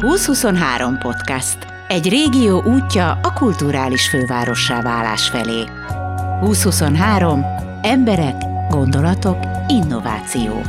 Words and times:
2023 0.00 0.98
podcast. 0.98 1.58
Egy 1.88 2.08
régió 2.08 2.62
útja 2.62 3.10
a 3.22 3.32
kulturális 3.32 4.08
fővárossá 4.08 4.82
válás 4.82 5.28
felé. 5.28 5.64
2023. 6.40 7.44
Emberek, 7.82 8.34
gondolatok, 8.68 9.38
innováció. 9.68 10.62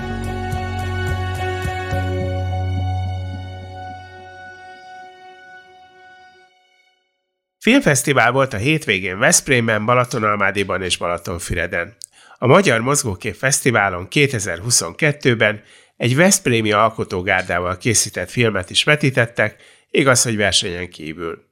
Filmfesztivál 7.59 8.31
volt 8.31 8.53
a 8.53 8.57
hétvégén 8.57 9.20
Veszprémben, 9.20 9.85
Balatonalmádiban 9.85 10.81
és 10.81 10.98
Balatonfüreden. 10.98 11.95
A 12.38 12.48
Magyar 12.48 12.79
Mozgókép 12.79 13.35
Fesztiválon 13.35 14.07
2022-ben 14.09 15.61
egy 16.01 16.15
Veszprémi 16.15 16.71
alkotógárdával 16.71 17.77
készített 17.77 18.29
filmet 18.29 18.69
is 18.69 18.83
vetítettek, 18.83 19.55
igaz, 19.89 20.23
hogy 20.23 20.35
versenyen 20.35 20.89
kívül. 20.89 21.43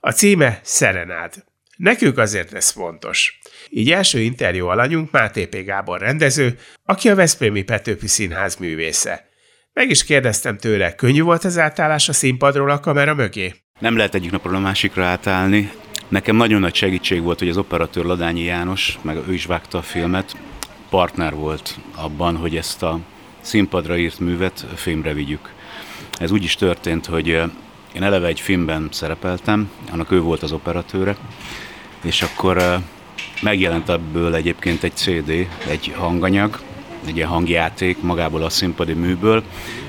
A 0.00 0.10
címe 0.10 0.60
Szerenád. 0.62 1.34
Nekünk 1.76 2.18
azért 2.18 2.52
ez 2.54 2.70
fontos. 2.70 3.38
Így 3.68 3.90
első 3.90 4.20
interjú 4.20 4.66
alanyunk 4.66 5.10
Máté 5.10 5.46
P. 5.46 5.64
Gábor 5.64 6.00
rendező, 6.00 6.58
aki 6.84 7.08
a 7.08 7.14
Veszprémi 7.14 7.62
Petőfi 7.62 8.06
Színház 8.06 8.56
művésze. 8.56 9.28
Meg 9.72 9.90
is 9.90 10.04
kérdeztem 10.04 10.58
tőle, 10.58 10.94
könnyű 10.94 11.22
volt 11.22 11.44
az 11.44 11.58
átállás 11.58 12.08
a 12.08 12.12
színpadról 12.12 12.70
a 12.70 12.80
kamera 12.80 13.14
mögé? 13.14 13.54
Nem 13.78 13.96
lehet 13.96 14.14
egyik 14.14 14.30
napról 14.30 14.54
a 14.54 14.58
másikra 14.58 15.04
átállni. 15.04 15.72
Nekem 16.08 16.36
nagyon 16.36 16.60
nagy 16.60 16.74
segítség 16.74 17.22
volt, 17.22 17.38
hogy 17.38 17.48
az 17.48 17.56
operatőr 17.56 18.04
Ladányi 18.04 18.42
János, 18.42 18.98
meg 19.02 19.16
ő 19.28 19.32
is 19.32 19.46
vágta 19.46 19.78
a 19.78 19.82
filmet, 19.82 20.36
partner 20.90 21.34
volt 21.34 21.76
abban, 21.94 22.36
hogy 22.36 22.56
ezt 22.56 22.82
a 22.82 23.00
színpadra 23.42 23.96
írt 23.96 24.20
művet 24.20 24.66
filmre 24.74 25.12
vigyük. 25.12 25.52
Ez 26.18 26.30
úgy 26.30 26.44
is 26.44 26.54
történt, 26.54 27.06
hogy 27.06 27.26
én 27.92 28.02
eleve 28.02 28.26
egy 28.26 28.40
filmben 28.40 28.88
szerepeltem, 28.90 29.70
annak 29.90 30.10
ő 30.10 30.20
volt 30.20 30.42
az 30.42 30.52
operatőre, 30.52 31.16
és 32.02 32.22
akkor 32.22 32.80
megjelent 33.42 33.88
ebből 33.88 34.34
egyébként 34.34 34.82
egy 34.82 34.96
CD, 34.96 35.30
egy 35.68 35.92
hanganyag, 35.96 36.60
egy 37.06 37.16
ilyen 37.16 37.28
hangjáték 37.28 38.02
magából 38.02 38.42
a 38.42 38.48
színpadi 38.48 38.92
műből, 38.92 39.42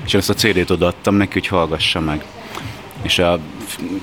és 0.04 0.14
ezt 0.14 0.30
a 0.30 0.34
CD-t 0.34 0.70
odaadtam 0.70 1.14
neki, 1.14 1.32
hogy 1.32 1.46
hallgassa 1.46 2.00
meg. 2.00 2.24
És 3.04 3.18
a 3.18 3.38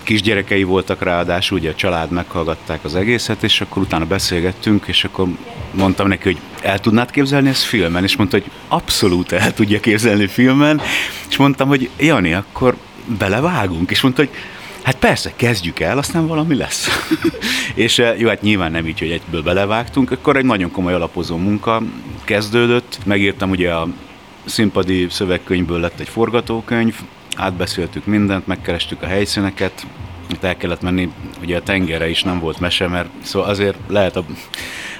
kisgyerekei 0.03 0.63
voltak 0.63 1.01
ráadásul, 1.01 1.57
ugye 1.57 1.69
a 1.69 1.75
család 1.75 2.11
meghallgatták 2.11 2.83
az 2.83 2.95
egészet, 2.95 3.43
és 3.43 3.61
akkor 3.61 3.81
utána 3.81 4.05
beszélgettünk, 4.05 4.87
és 4.87 5.03
akkor 5.03 5.27
mondtam 5.71 6.07
neki, 6.07 6.23
hogy 6.23 6.37
el 6.61 6.79
tudnád 6.79 7.11
képzelni 7.11 7.49
ezt 7.49 7.63
filmen? 7.63 8.03
És 8.03 8.15
mondta, 8.15 8.37
hogy 8.37 8.51
abszolút 8.67 9.31
el 9.31 9.53
tudja 9.53 9.79
képzelni 9.79 10.27
filmen, 10.27 10.81
és 11.29 11.37
mondtam, 11.37 11.67
hogy 11.67 11.89
Jani, 11.97 12.33
akkor 12.33 12.75
belevágunk, 13.17 13.91
és 13.91 14.01
mondta, 14.01 14.21
hogy 14.21 14.31
Hát 14.81 14.95
persze, 14.95 15.31
kezdjük 15.35 15.79
el, 15.79 15.97
aztán 15.97 16.27
valami 16.27 16.55
lesz. 16.55 16.89
és 17.73 17.99
eh, 17.99 18.19
jó, 18.19 18.27
hát 18.27 18.41
nyilván 18.41 18.71
nem 18.71 18.87
így, 18.87 18.99
hogy 18.99 19.11
egyből 19.11 19.41
belevágtunk, 19.41 20.11
akkor 20.11 20.35
egy 20.37 20.45
nagyon 20.45 20.71
komoly 20.71 20.93
alapozó 20.93 21.37
munka 21.37 21.81
kezdődött. 22.23 22.99
Megírtam 23.05 23.49
ugye 23.49 23.73
a 23.73 23.87
színpadi 24.45 25.07
szövegkönyvből 25.09 25.79
lett 25.79 25.99
egy 25.99 26.09
forgatókönyv, 26.09 26.95
átbeszéltük 27.35 28.05
mindent, 28.05 28.47
megkerestük 28.47 29.01
a 29.01 29.05
helyszíneket, 29.05 29.85
itt 30.31 30.43
el 30.43 30.57
kellett 30.57 30.81
menni, 30.81 31.11
ugye 31.41 31.57
a 31.57 31.61
tengerre 31.61 32.09
is 32.09 32.23
nem 32.23 32.39
volt 32.39 32.59
mese, 32.59 32.87
mert 32.87 33.09
szóval 33.23 33.49
azért 33.49 33.77
lehet 33.87 34.15
a, 34.15 34.23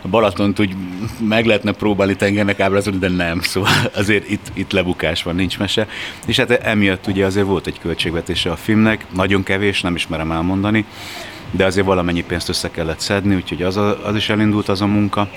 a 0.02 0.08
Balatont 0.08 0.60
úgy 0.60 0.76
meg 1.20 1.46
lehetne 1.46 1.72
próbálni 1.72 2.16
tengernek 2.16 2.60
ábrázolni, 2.60 3.00
de 3.00 3.10
nem, 3.10 3.42
szóval 3.42 3.72
azért 3.96 4.30
itt, 4.30 4.52
itt 4.54 4.72
lebukás 4.72 5.24
van, 5.24 5.36
nincs 5.36 5.60
mese. 5.60 5.88
És 6.26 6.38
hát 6.38 6.52
emiatt 6.52 7.08
ugye 7.08 7.26
azért 7.26 7.46
volt 7.46 7.68
egy 7.68 7.80
költségvetése 7.80 8.52
a 8.52 8.56
filmnek, 8.56 9.06
nagyon 9.14 9.44
kevés, 9.44 9.82
nem 9.82 9.96
ismerem 9.96 10.32
elmondani, 10.32 10.86
de 11.52 11.66
azért 11.66 11.86
valamennyi 11.86 12.24
pénzt 12.24 12.50
össze 12.50 12.72
kellett 12.72 13.00
szedni, 13.00 13.36
úgyhogy 13.36 13.62
az, 13.62 13.78
a, 13.78 14.08
az 14.08 14.16
is 14.16 14.30
elindult 14.30 14.70
az 14.70 14.82
a 14.82 14.86
munka. 14.86 15.30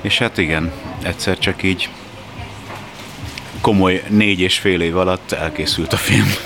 És 0.00 0.18
hát 0.18 0.38
igen, 0.38 0.72
egyszer 1.02 1.38
csak 1.38 1.62
így 1.62 1.88
komoly 3.62 4.02
négy 4.08 4.40
és 4.40 4.58
fél 4.58 4.80
év 4.80 4.96
alatt 4.96 5.32
elkészült 5.32 5.92
a 5.92 5.96
film. 5.96 6.26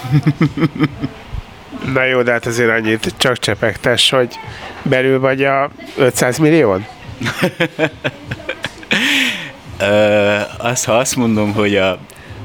Na 1.94 2.04
jó, 2.04 2.22
de 2.22 2.32
hát 2.32 2.46
azért 2.46 2.70
annyit 2.70 3.14
csak 3.16 3.38
csepegtes, 3.38 4.10
hogy 4.10 4.34
belül 4.82 5.20
vagy 5.20 5.44
a 5.44 5.70
500 5.96 6.38
millió? 6.38 6.78
azt, 10.58 10.84
ha 10.84 10.96
azt 10.96 11.16
mondom, 11.16 11.52
hogy 11.52 11.76
a, 11.76 11.98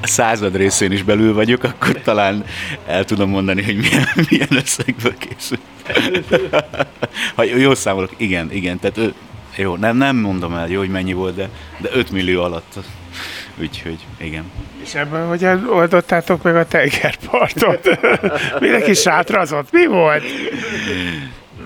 század 0.04 0.56
részén 0.56 0.92
is 0.92 1.04
belül 1.04 1.34
vagyok, 1.34 1.64
akkor 1.64 2.02
talán 2.02 2.46
el 2.88 3.06
tudom 3.06 3.30
mondani, 3.30 3.64
hogy 3.64 3.78
milyen, 3.78 4.08
milyen 4.30 4.48
összegből 4.50 5.14
készült. 5.18 5.62
ha 7.36 7.44
jó 7.44 7.76
számolok, 7.76 8.12
igen, 8.18 8.52
igen, 8.52 8.80
tehát 8.80 9.14
jó, 9.56 9.76
nem, 9.76 9.98
nem 9.98 10.16
mondom 10.16 10.54
el, 10.54 10.70
jó, 10.70 10.80
hogy 10.80 10.90
mennyi 10.90 11.14
volt, 11.14 11.36
de, 11.36 11.50
de 11.78 11.90
5 11.94 12.12
millió 12.12 12.44
alatt. 12.44 12.80
Úgyhogy, 13.60 14.06
igen. 14.18 14.52
És 14.84 14.96
ebben 14.96 15.28
hogyan 15.28 15.70
oldottátok 15.70 16.44
meg 16.44 16.56
a 16.56 16.66
tengerpartot? 16.66 17.90
Mindenki 18.60 18.94
sátrazott? 18.94 19.72
Mi 19.72 19.86
volt? 19.86 20.24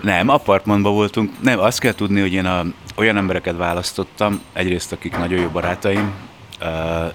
Nem, 0.02 0.30
apartmanban 0.30 0.94
voltunk. 0.94 1.32
Nem, 1.42 1.60
azt 1.60 1.80
kell 1.80 1.94
tudni, 1.94 2.22
hogy 2.22 2.34
én 2.34 2.46
a, 2.46 2.64
olyan 2.96 3.18
embereket 3.18 3.58
választottam, 3.58 4.42
egyrészt 4.54 4.92
akik 4.92 5.18
nagyon 5.18 5.40
jó 5.40 5.48
barátaim, 5.48 6.12
uh, 6.62 7.14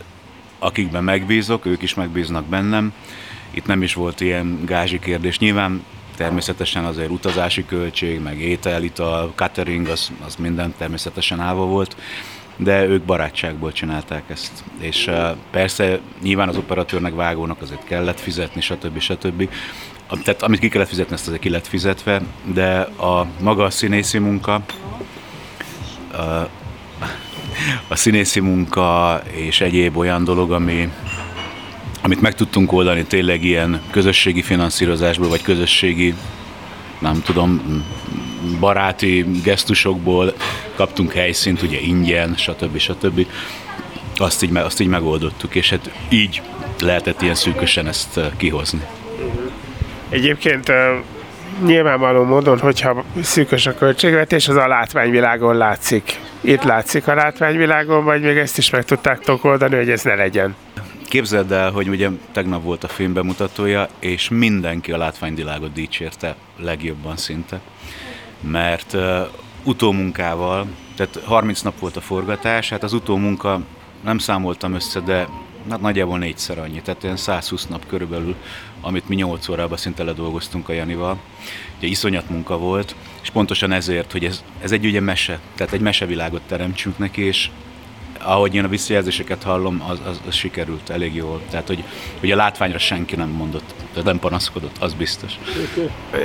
akikben 0.59 1.05
megbízok, 1.05 1.67
ők 1.67 1.83
is 1.83 1.95
megbíznak 1.95 2.45
bennem. 2.45 2.93
Itt 3.51 3.67
nem 3.67 3.83
is 3.83 3.95
volt 3.95 4.21
ilyen 4.21 4.63
gázsi 4.65 4.99
kérdés. 4.99 5.39
Nyilván 5.39 5.85
természetesen 6.17 6.85
azért 6.85 7.11
utazási 7.11 7.65
költség, 7.67 8.21
meg 8.21 8.41
étel, 8.41 8.83
ital, 8.83 9.33
catering, 9.35 9.89
az, 9.89 10.11
az 10.27 10.37
minden 10.37 10.75
természetesen 10.79 11.41
állva 11.41 11.65
volt 11.65 11.97
de 12.63 12.87
ők 12.87 13.03
barátságból 13.03 13.73
csinálták 13.73 14.23
ezt. 14.27 14.65
És 14.79 15.07
uh, 15.07 15.31
persze 15.51 15.99
nyilván 16.23 16.49
az 16.49 16.57
operatőrnek, 16.57 17.15
vágónak 17.15 17.63
azért 17.63 17.85
kellett 17.85 18.21
fizetni, 18.21 18.61
stb. 18.61 18.99
stb. 18.99 19.49
Tehát 20.23 20.43
amit 20.43 20.59
ki 20.59 20.69
kellett 20.69 20.89
fizetni, 20.89 21.15
ezt 21.15 21.27
azért 21.27 21.43
ki 21.43 21.51
lett 21.51 21.67
fizetve, 21.67 22.23
de 22.45 22.81
a 22.81 23.27
maga 23.41 23.65
a 23.65 23.71
színészi 23.71 24.19
munka, 24.19 24.63
uh, 26.13 26.49
a 27.89 27.97
színészi 27.97 28.41
munka 28.41 29.21
és 29.31 29.61
egyéb 29.61 29.97
olyan 29.97 30.25
dolog, 30.25 30.53
ami, 30.53 30.89
amit 32.03 32.21
meg 32.21 32.35
tudtunk 32.35 32.73
oldani 32.73 33.05
tényleg 33.05 33.45
ilyen 33.45 33.81
közösségi 33.91 34.43
finanszírozásból, 34.43 35.29
vagy 35.29 35.43
közösségi, 35.43 36.15
nem 36.99 37.23
tudom, 37.23 37.63
baráti 38.61 39.27
gesztusokból 39.45 40.35
kaptunk 40.75 41.13
helyszínt, 41.13 41.63
ugye 41.63 41.79
ingyen, 41.81 42.35
stb. 42.37 42.79
stb. 42.79 43.27
Azt 44.17 44.43
így, 44.43 44.57
azt 44.57 44.81
így 44.81 44.89
megoldottuk, 44.89 45.55
és 45.55 45.71
hát 45.71 45.91
így 46.09 46.43
lehetett 46.81 47.23
ilyen 47.23 47.35
szűkösen 47.35 47.87
ezt 47.87 48.17
eh, 48.17 48.27
kihozni. 48.37 48.81
Egyébként 50.09 50.69
eh, 50.69 50.99
nyilvánvaló 51.65 52.25
módon, 52.25 52.59
hogyha 52.59 53.05
szűkös 53.23 53.67
a 53.67 53.75
költségvetés, 53.75 54.49
az 54.49 54.57
a 54.57 54.67
látványvilágon 54.67 55.57
látszik. 55.57 56.19
Itt 56.41 56.63
látszik 56.63 57.09
a 57.09 57.15
látványvilágon, 57.15 58.05
vagy 58.05 58.23
még 58.23 58.37
ezt 58.37 58.59
is 58.59 58.71
meg 58.71 58.85
tudták 58.85 59.21
oldani, 59.43 59.77
hogy 59.77 59.91
ez 59.91 60.03
ne 60.03 60.15
legyen. 60.15 60.57
Képzeld 61.09 61.53
el, 61.53 61.71
hogy 61.71 61.89
ugye 61.89 62.09
tegnap 62.33 62.63
volt 62.63 62.85
a 62.85 62.89
film 62.89 63.13
bemutatója, 63.13 63.89
és 63.99 64.29
mindenki 64.29 64.93
a 64.93 64.97
látványvilágot 64.97 65.73
dicsérte 65.73 66.35
legjobban 66.57 67.17
szinte 67.17 67.61
mert 68.41 68.93
uh, 68.93 69.27
utómunkával, 69.65 70.67
tehát 70.97 71.21
30 71.25 71.61
nap 71.61 71.79
volt 71.79 71.97
a 71.97 72.01
forgatás, 72.01 72.69
hát 72.69 72.83
az 72.83 72.93
utómunka 72.93 73.61
nem 74.05 74.19
számoltam 74.19 74.75
össze, 74.75 75.01
de 75.01 75.27
hát 75.71 75.81
nagyjából 75.81 76.19
négyszer 76.19 76.59
annyi, 76.59 76.83
tehát 76.83 77.03
ilyen 77.03 77.17
120 77.17 77.67
nap 77.67 77.87
körülbelül, 77.87 78.35
amit 78.81 79.09
mi 79.09 79.15
8 79.15 79.49
órában 79.49 79.77
szinte 79.77 80.03
ledolgoztunk 80.05 80.69
a 80.69 80.73
Janival. 80.73 81.19
Ugye 81.79 81.87
iszonyat 81.87 82.31
munka 82.31 82.59
volt, 82.59 82.95
és 83.23 83.31
pontosan 83.31 83.73
ezért, 83.73 84.13
hogy 84.13 84.25
ez, 84.25 84.45
ez 84.61 84.73
egy 84.73 84.85
ugye 84.85 85.01
mese, 85.01 85.41
tehát 85.55 85.73
egy 85.73 85.81
mesevilágot 85.81 86.43
teremtsünk 86.47 86.99
neki, 86.99 87.23
és 87.23 87.51
ahogy 88.23 88.55
én 88.55 88.65
a 88.65 88.69
visszajelzéseket 88.69 89.43
hallom, 89.43 89.85
az, 89.89 90.01
az, 90.07 90.21
az 90.27 90.35
sikerült 90.35 90.91
elég 90.91 91.15
jól. 91.15 91.41
Tehát, 91.51 91.67
hogy, 91.67 91.85
hogy 92.21 92.31
a 92.31 92.37
látványra 92.37 92.79
senki 92.79 93.17
nem 93.17 93.29
mondott, 93.29 93.75
nem 94.05 94.19
panaszkodott, 94.19 94.77
az 94.81 94.95
biztos. 94.95 95.33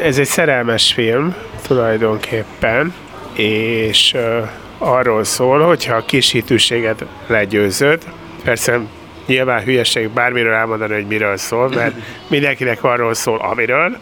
Ez 0.03 0.17
egy 0.17 0.25
szerelmes 0.25 0.93
film 0.93 1.35
tulajdonképpen, 1.67 2.93
és 3.33 4.13
uh, 4.13 4.49
arról 4.77 5.23
szól, 5.23 5.59
hogyha 5.61 5.95
a 5.95 6.05
kis 6.05 6.31
hitűséget 6.31 7.05
legyőzöd, 7.27 8.03
persze 8.43 8.79
nyilván 9.25 9.63
hülyeség 9.63 10.09
bármiről 10.09 10.53
elmondani, 10.53 10.93
hogy 10.93 11.07
miről 11.07 11.37
szól, 11.37 11.69
mert 11.69 11.95
mindenkinek 12.27 12.83
arról 12.83 13.13
szól, 13.13 13.37
amiről, 13.37 13.97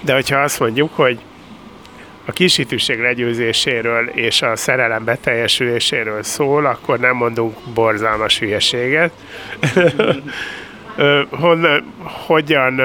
de 0.00 0.14
hogyha 0.14 0.38
azt 0.38 0.60
mondjuk, 0.60 0.94
hogy 0.94 1.18
a 2.24 2.32
kisítőség 2.32 3.00
legyőzéséről 3.00 4.08
és 4.08 4.42
a 4.42 4.56
szerelem 4.56 5.04
beteljesüléséről 5.04 6.22
szól, 6.22 6.66
akkor 6.66 6.98
nem 6.98 7.16
mondunk 7.16 7.56
borzalmas 7.74 8.38
hülyeséget. 8.38 9.12
Honnan, 11.30 11.92
hogyan 12.02 12.80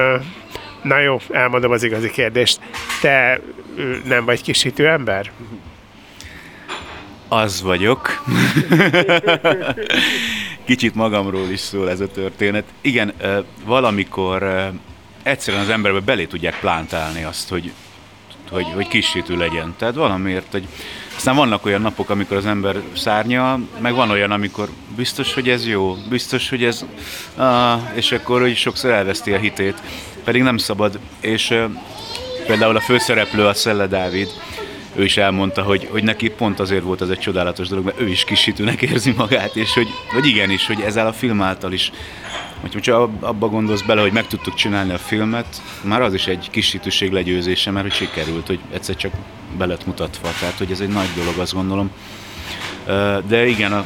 Na 0.85 0.99
jó, 0.99 1.19
elmondom 1.29 1.71
az 1.71 1.83
igazi 1.83 2.11
kérdést. 2.11 2.59
Te 3.01 3.39
nem 4.03 4.25
vagy 4.25 4.41
kisítő 4.41 4.87
ember? 4.87 5.31
Az 7.27 7.61
vagyok. 7.61 8.23
Kicsit 10.65 10.95
magamról 10.95 11.49
is 11.49 11.59
szól 11.59 11.89
ez 11.89 11.99
a 11.99 12.07
történet. 12.07 12.63
Igen, 12.81 13.13
valamikor 13.65 14.71
egyszerűen 15.23 15.63
az 15.63 15.69
emberbe 15.69 15.99
belé 15.99 16.25
tudják 16.25 16.59
plántálni 16.59 17.23
azt, 17.23 17.49
hogy, 17.49 17.71
hogy, 18.50 18.65
hogy 18.74 18.88
kisítő 18.88 19.38
legyen. 19.38 19.74
Tehát 19.77 19.95
valamiért, 19.95 20.51
hogy 20.51 20.68
aztán 21.15 21.36
vannak 21.36 21.65
olyan 21.65 21.81
napok, 21.81 22.09
amikor 22.09 22.38
az 22.38 22.45
ember 22.45 22.81
szárnya, 22.95 23.59
meg 23.80 23.94
van 23.94 24.09
olyan, 24.09 24.31
amikor 24.31 24.69
biztos, 24.95 25.33
hogy 25.33 25.50
ez 25.50 25.68
jó, 25.68 25.97
biztos, 26.09 26.50
hogy 26.50 26.63
ez... 26.63 26.86
Ah, 27.36 27.81
és 27.94 28.12
akkor 28.12 28.42
hogy 28.42 28.56
sokszor 28.56 28.92
elveszti 28.92 29.33
a 29.33 29.38
hitét, 29.38 29.81
pedig 30.24 30.42
nem 30.42 30.57
szabad. 30.57 31.00
És 31.19 31.53
például 32.47 32.75
a 32.75 32.81
főszereplő, 32.81 33.45
a 33.45 33.53
Szelle 33.53 33.88
Dávid, 33.88 34.27
ő 34.95 35.03
is 35.03 35.18
elmondta, 35.18 35.62
hogy, 35.62 35.88
hogy 35.91 36.03
neki 36.03 36.30
pont 36.30 36.59
azért 36.59 36.83
volt 36.83 37.01
ez 37.01 37.09
egy 37.09 37.19
csodálatos 37.19 37.68
dolog, 37.68 37.86
mert 37.86 38.01
ő 38.01 38.07
is 38.07 38.24
kisítőnek 38.24 38.81
érzi 38.81 39.13
magát, 39.18 39.56
és 39.56 39.74
hogy, 39.74 39.88
hogy 40.13 40.25
igenis, 40.25 40.68
hogy 40.68 40.81
ezzel 40.81 41.07
a 41.07 41.13
film 41.13 41.41
által 41.41 41.74
is, 41.74 41.91
hogyha 42.73 43.09
abba 43.19 43.47
gondolsz 43.47 43.81
bele, 43.81 44.01
hogy 44.01 44.12
meg 44.12 44.27
tudtuk 44.27 44.53
csinálni 44.53 44.94
a 44.94 44.97
filmet, 44.97 45.62
már 45.81 46.01
az 46.01 46.13
is 46.13 46.27
egy 46.27 46.47
kisítőség 46.51 47.12
legyőzése, 47.12 47.71
mert 47.71 47.85
hogy 47.85 47.94
sikerült, 47.94 48.47
hogy 48.47 48.59
egyszer 48.73 48.95
csak 48.95 49.12
be 49.57 49.65
lett 49.65 49.85
mutatva, 49.85 50.29
tehát 50.39 50.57
hogy 50.57 50.71
ez 50.71 50.79
egy 50.79 50.89
nagy 50.89 51.09
dolog, 51.15 51.38
azt 51.38 51.53
gondolom. 51.53 51.91
De 53.27 53.47
igen, 53.47 53.73
a, 53.73 53.85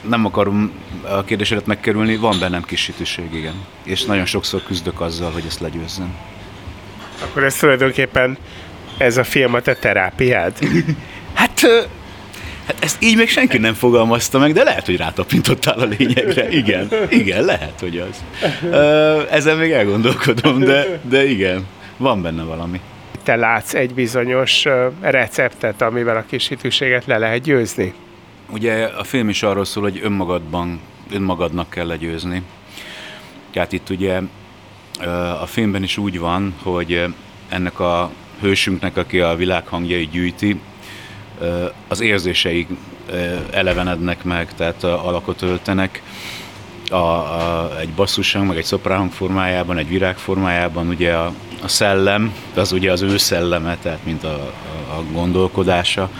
nem 0.00 0.24
akarom 0.24 0.72
a 1.02 1.24
kérdésedet 1.24 1.66
megkerülni, 1.66 2.16
van 2.16 2.38
bennem 2.38 2.62
kisítőség, 2.62 3.34
igen. 3.34 3.54
És 3.84 4.04
nagyon 4.04 4.24
sokszor 4.24 4.62
küzdök 4.62 5.00
azzal, 5.00 5.30
hogy 5.30 5.44
ezt 5.46 5.60
legyőzzem. 5.60 6.14
Akkor 7.22 7.44
ez 7.44 7.54
tulajdonképpen 7.54 8.38
ez 8.98 9.16
a 9.16 9.24
film 9.24 9.54
a 9.54 9.60
te 9.60 9.74
terápiád? 9.74 10.58
hát, 11.34 11.66
hát 12.68 12.84
ezt 12.84 13.02
így 13.02 13.16
még 13.16 13.28
senki 13.28 13.58
nem 13.58 13.74
fogalmazta 13.74 14.38
meg, 14.38 14.52
de 14.52 14.62
lehet, 14.62 14.86
hogy 14.86 14.96
rátapintottál 14.96 15.78
a 15.78 15.84
lényegre. 15.84 16.48
Igen, 16.50 16.88
igen, 17.08 17.44
lehet, 17.44 17.80
hogy 17.80 17.98
az. 17.98 18.24
Ezen 19.30 19.56
még 19.56 19.70
elgondolkodom, 19.70 20.58
de, 20.58 21.00
de 21.02 21.28
igen, 21.28 21.66
van 21.96 22.22
benne 22.22 22.42
valami. 22.42 22.80
Te 23.22 23.36
látsz 23.36 23.74
egy 23.74 23.94
bizonyos 23.94 24.64
receptet, 25.00 25.82
amivel 25.82 26.16
a 26.16 26.24
kisítőséget 26.28 27.06
le 27.06 27.18
lehet 27.18 27.42
győzni? 27.42 27.94
Ugye 28.50 28.84
a 28.84 29.04
film 29.04 29.28
is 29.28 29.42
arról 29.42 29.64
szól, 29.64 29.82
hogy 29.82 30.00
önmagadban, 30.02 30.80
önmagadnak 31.12 31.70
kell 31.70 31.86
legyőzni. 31.86 32.42
Tehát 33.52 33.72
itt 33.72 33.90
ugye 33.90 34.20
a 35.40 35.46
filmben 35.46 35.82
is 35.82 35.96
úgy 35.96 36.18
van, 36.18 36.54
hogy 36.62 37.04
ennek 37.48 37.80
a 37.80 38.10
hősünknek, 38.40 38.96
aki 38.96 39.20
a 39.20 39.36
világ 39.36 39.66
hangjai 39.66 40.08
gyűjti, 40.12 40.60
az 41.88 42.00
érzései 42.00 42.66
elevenednek 43.50 44.24
meg, 44.24 44.54
tehát 44.54 44.84
alakot 44.84 45.42
öltenek. 45.42 46.02
A, 46.90 46.94
a, 46.94 47.70
egy 47.80 47.88
basszushang, 47.88 48.46
meg 48.46 48.56
egy 48.56 48.64
szopránhang 48.64 49.12
formájában, 49.12 49.78
egy 49.78 49.88
virág 49.88 50.16
formájában 50.16 50.88
ugye 50.88 51.12
a, 51.12 51.32
a 51.62 51.68
szellem, 51.68 52.34
az 52.54 52.72
ugye 52.72 52.92
az 52.92 53.02
ő 53.02 53.16
szelleme, 53.16 53.76
tehát 53.82 53.98
mint 54.04 54.24
a, 54.24 54.52
a, 54.88 54.92
a 54.98 55.02
gondolkodása, 55.12 56.10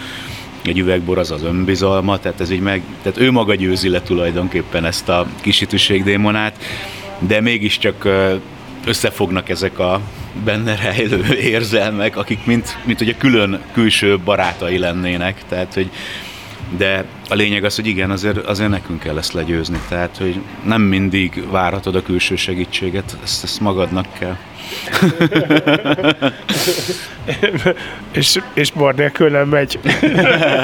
egy 0.63 0.79
üvegbor 0.79 1.19
az 1.19 1.31
az 1.31 1.43
önbizalma, 1.43 2.19
tehát 2.19 2.41
ez 2.41 2.51
így 2.51 2.61
meg, 2.61 2.83
tehát 3.03 3.19
ő 3.19 3.31
maga 3.31 3.55
győzi 3.55 3.89
le 3.89 4.03
tulajdonképpen 4.03 4.85
ezt 4.85 5.09
a 5.09 5.27
kisítőség 5.41 6.05
démonát, 6.05 6.57
de 7.19 7.41
mégiscsak 7.41 8.09
összefognak 8.89 9.49
ezek 9.49 9.79
a 9.79 10.01
benne 10.45 10.77
rejlő 10.77 11.25
érzelmek, 11.55 12.17
akik 12.17 12.45
mint, 12.45 12.79
mint 12.85 13.01
ugye 13.01 13.15
külön 13.19 13.61
külső 13.73 14.19
barátai 14.19 14.79
lennének, 14.79 15.43
tehát 15.49 15.75
hogy 15.75 15.91
de 16.77 17.05
a 17.29 17.35
lényeg 17.35 17.65
az, 17.65 17.77
hogy 17.77 17.87
igen, 17.87 18.11
azért, 18.11 18.37
azért 18.37 18.71
nekünk 18.71 19.01
kell 19.01 19.19
ezt 19.19 19.33
legyőzni, 19.33 19.81
tehát 19.89 20.17
hogy 20.17 20.41
nem 20.65 20.83
mindig 20.83 21.51
várhatod 21.51 21.95
a 21.95 22.03
külső 22.03 22.37
segítséget, 22.37 23.17
ezt, 23.23 23.45
ezt 23.45 23.61
magadnak 23.61 24.07
kell. 24.19 24.37
és, 28.13 28.39
és 28.55 28.71
bor 28.71 28.95
nélkül 28.95 29.31
nem 29.31 29.49
megy. 29.49 29.79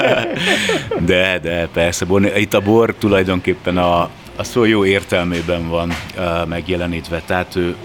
de, 1.05 1.39
de 1.39 1.67
persze, 1.73 2.05
bor, 2.05 2.37
itt 2.37 2.53
a 2.53 2.61
bor 2.61 2.95
tulajdonképpen 2.99 3.77
a, 3.77 4.09
a 4.35 4.43
szó 4.43 4.63
jó 4.63 4.85
értelmében 4.85 5.67
van 5.67 5.93
uh, 6.17 6.47
megjelenítve, 6.47 7.21
tehát 7.25 7.55
ő 7.55 7.75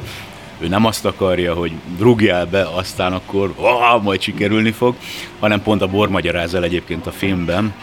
ő 0.61 0.69
nem 0.69 0.85
azt 0.85 1.05
akarja, 1.05 1.55
hogy 1.55 1.73
rúgjál 1.99 2.47
be, 2.47 2.63
aztán 2.75 3.13
akkor 3.13 3.55
ah, 3.57 4.03
majd 4.03 4.21
sikerülni 4.21 4.71
fog, 4.71 4.95
hanem 5.39 5.63
pont 5.63 5.83
a 5.83 5.87
bor 5.87 6.09
magyaráz 6.09 6.55
el 6.55 6.65
egyébként 6.65 7.07
a 7.07 7.11
filmben, 7.11 7.75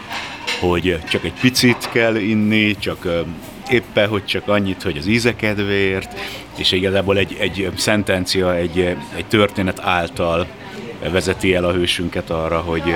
hogy 0.60 0.98
csak 1.10 1.24
egy 1.24 1.32
picit 1.40 1.88
kell 1.92 2.16
inni, 2.16 2.76
csak 2.78 3.08
éppen, 3.70 4.08
hogy 4.08 4.24
csak 4.24 4.48
annyit, 4.48 4.82
hogy 4.82 4.96
az 4.96 5.06
íze 5.06 5.36
kedvéért, 5.36 6.20
és 6.56 6.72
igazából 6.72 7.18
egy, 7.18 7.36
egy 7.40 7.70
szentencia, 7.76 8.54
egy, 8.54 8.78
egy 9.16 9.26
történet 9.28 9.80
által 9.80 10.46
vezeti 11.10 11.54
el 11.54 11.64
a 11.64 11.72
hősünket 11.72 12.30
arra, 12.30 12.58
hogy 12.58 12.94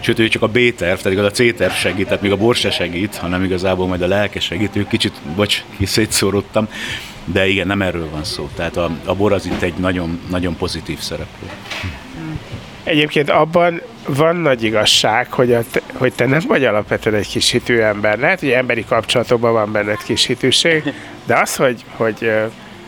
sőt, 0.00 0.18
ő 0.18 0.28
csak 0.28 0.42
a 0.42 0.48
B-terv, 0.48 0.98
tehát 0.98 1.12
igaz 1.12 1.24
a 1.24 1.30
C-terv 1.30 1.72
segít, 1.72 2.06
tehát 2.06 2.22
még 2.22 2.32
a 2.32 2.36
bor 2.36 2.54
se 2.54 2.70
segít, 2.70 3.16
hanem 3.16 3.44
igazából 3.44 3.86
majd 3.86 4.02
a 4.02 4.06
lelke 4.06 4.40
segít, 4.40 4.76
ő 4.76 4.86
kicsit, 4.86 5.12
bocs, 5.36 5.64
szétszórodtam, 5.84 6.68
de 7.24 7.46
igen, 7.46 7.66
nem 7.66 7.82
erről 7.82 8.10
van 8.10 8.24
szó. 8.24 8.48
Tehát 8.56 8.76
a, 8.76 8.90
a 9.04 9.14
bor 9.14 9.32
az 9.32 9.46
itt 9.46 9.62
egy 9.62 9.74
nagyon, 9.74 10.20
nagyon 10.30 10.56
pozitív 10.56 10.98
szereplő. 10.98 11.48
Egyébként 12.84 13.30
abban 13.30 13.80
van 14.06 14.36
nagy 14.36 14.62
igazság, 14.62 15.32
hogy, 15.32 15.52
a, 15.52 15.60
hogy 15.94 16.12
te 16.12 16.26
nem 16.26 16.40
vagy 16.46 16.64
alapvetően 16.64 17.16
egy 17.16 17.28
kisítő 17.28 17.82
ember. 17.82 18.18
Lehet, 18.18 18.40
hogy 18.40 18.50
emberi 18.50 18.84
kapcsolatokban 18.84 19.52
van 19.52 19.72
benned 19.72 20.02
kisítőség, 20.04 20.92
de 21.26 21.38
az, 21.38 21.56
hogy, 21.56 21.84
hogy 21.96 22.32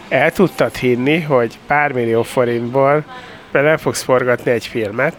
el 0.09 0.33
tudtad 0.33 0.77
hinni, 0.77 1.21
hogy 1.21 1.59
pár 1.67 1.93
millió 1.93 2.23
forintból 2.23 3.05
bele 3.53 3.77
fogsz 3.77 4.03
forgatni 4.03 4.51
egy 4.51 4.67
filmet, 4.67 5.17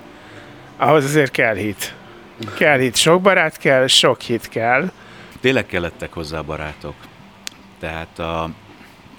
ahhoz 0.77 1.03
azért 1.05 1.31
kell 1.31 1.55
hit. 1.55 1.93
Kell 2.57 2.77
hit, 2.77 2.95
sok 2.95 3.21
barát 3.21 3.57
kell, 3.57 3.87
sok 3.87 4.21
hit 4.21 4.49
kell. 4.49 4.91
Tényleg 5.41 5.65
kellettek 5.65 6.13
hozzá 6.13 6.41
barátok. 6.41 6.93
Tehát 7.79 8.19
a, 8.19 8.49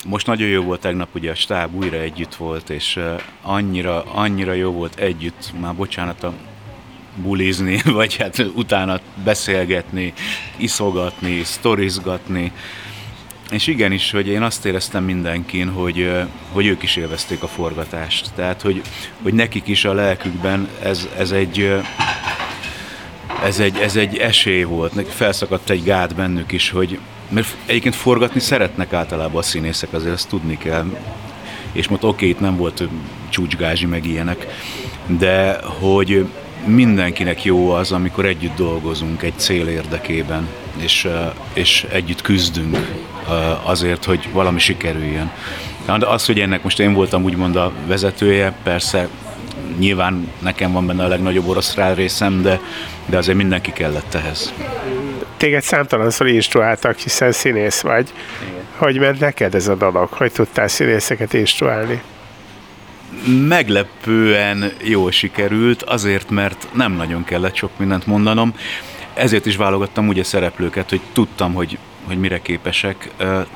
most 0.08 0.26
nagyon 0.26 0.48
jó 0.48 0.62
volt 0.62 0.80
tegnap, 0.80 1.08
ugye 1.14 1.30
a 1.30 1.34
stáb 1.34 1.74
újra 1.74 1.96
együtt 1.96 2.34
volt, 2.34 2.70
és 2.70 3.00
annyira, 3.42 4.02
annyira 4.02 4.52
jó 4.52 4.70
volt 4.70 4.98
együtt, 4.98 5.52
már 5.60 5.74
bocsánat 5.74 6.22
a 6.22 6.32
bulizni, 7.16 7.80
vagy 7.98 8.16
hát 8.16 8.46
utána 8.54 9.00
beszélgetni, 9.24 10.12
iszogatni, 10.56 11.44
sztorizgatni. 11.44 12.52
És 13.50 13.66
igenis, 13.66 14.10
hogy 14.10 14.28
én 14.28 14.42
azt 14.42 14.64
éreztem 14.64 15.04
mindenkin, 15.04 15.68
hogy, 15.68 16.10
hogy 16.52 16.66
ők 16.66 16.82
is 16.82 16.96
élvezték 16.96 17.42
a 17.42 17.48
forgatást. 17.48 18.30
Tehát, 18.34 18.62
hogy, 18.62 18.82
hogy 19.22 19.34
nekik 19.34 19.66
is 19.66 19.84
a 19.84 19.92
lelkükben 19.92 20.68
ez, 20.82 21.08
ez 21.18 21.30
egy 21.30 21.82
ez 23.44 23.60
egy, 23.60 23.78
ez 23.78 23.96
egy 23.96 24.16
esély 24.16 24.62
volt, 24.62 24.92
felszakadt 25.08 25.70
egy 25.70 25.82
gát 25.82 26.14
bennük 26.14 26.52
is, 26.52 26.70
hogy, 26.70 26.98
mert 27.28 27.56
egyébként 27.66 27.94
forgatni 27.94 28.40
szeretnek 28.40 28.92
általában 28.92 29.36
a 29.36 29.42
színészek, 29.42 29.92
azért 29.92 30.14
ezt 30.14 30.28
tudni 30.28 30.58
kell. 30.58 30.84
És 31.72 31.88
most 31.88 32.02
oké, 32.02 32.14
okay, 32.14 32.28
itt 32.28 32.40
nem 32.40 32.56
volt 32.56 32.88
csúcsgázsi 33.28 33.86
meg 33.86 34.06
ilyenek, 34.06 34.46
de 35.06 35.58
hogy 35.62 36.26
mindenkinek 36.64 37.44
jó 37.44 37.70
az, 37.70 37.92
amikor 37.92 38.24
együtt 38.24 38.56
dolgozunk 38.56 39.22
egy 39.22 39.32
cél 39.36 39.68
érdekében, 39.68 40.48
és, 40.76 41.08
és 41.52 41.86
együtt 41.90 42.22
küzdünk 42.22 43.04
azért, 43.62 44.04
hogy 44.04 44.28
valami 44.32 44.58
sikerüljön. 44.58 45.30
De 45.98 46.06
az, 46.06 46.26
hogy 46.26 46.40
ennek 46.40 46.62
most 46.62 46.80
én 46.80 46.92
voltam 46.92 47.24
úgymond 47.24 47.56
a 47.56 47.72
vezetője, 47.86 48.52
persze 48.62 49.08
nyilván 49.78 50.32
nekem 50.38 50.72
van 50.72 50.86
benne 50.86 51.04
a 51.04 51.08
legnagyobb 51.08 51.48
orosz 51.48 51.76
részem, 51.94 52.42
de, 52.42 52.60
de 53.06 53.16
azért 53.16 53.36
mindenki 53.36 53.72
kellett 53.72 54.14
ehhez 54.14 54.52
téged 55.36 55.62
számtalanszor 55.62 56.26
instruáltak, 56.26 56.98
hiszen 56.98 57.32
színész 57.32 57.80
vagy. 57.80 58.12
Igen. 58.42 58.64
Hogy 58.76 58.98
ment 58.98 59.20
neked 59.20 59.54
ez 59.54 59.68
a 59.68 59.74
dolog? 59.74 60.08
Hogy 60.10 60.32
tudtál 60.32 60.68
színészeket 60.68 61.32
instruálni? 61.32 62.02
Meglepően 63.48 64.72
jól 64.82 65.10
sikerült, 65.10 65.82
azért, 65.82 66.30
mert 66.30 66.68
nem 66.72 66.92
nagyon 66.92 67.24
kellett 67.24 67.54
sok 67.54 67.70
mindent 67.76 68.06
mondanom. 68.06 68.54
Ezért 69.14 69.46
is 69.46 69.56
válogattam 69.56 70.08
úgy 70.08 70.18
a 70.18 70.24
szereplőket, 70.24 70.90
hogy 70.90 71.00
tudtam, 71.12 71.54
hogy 71.54 71.78
hogy 72.06 72.18
mire 72.18 72.40
képesek. 72.40 73.10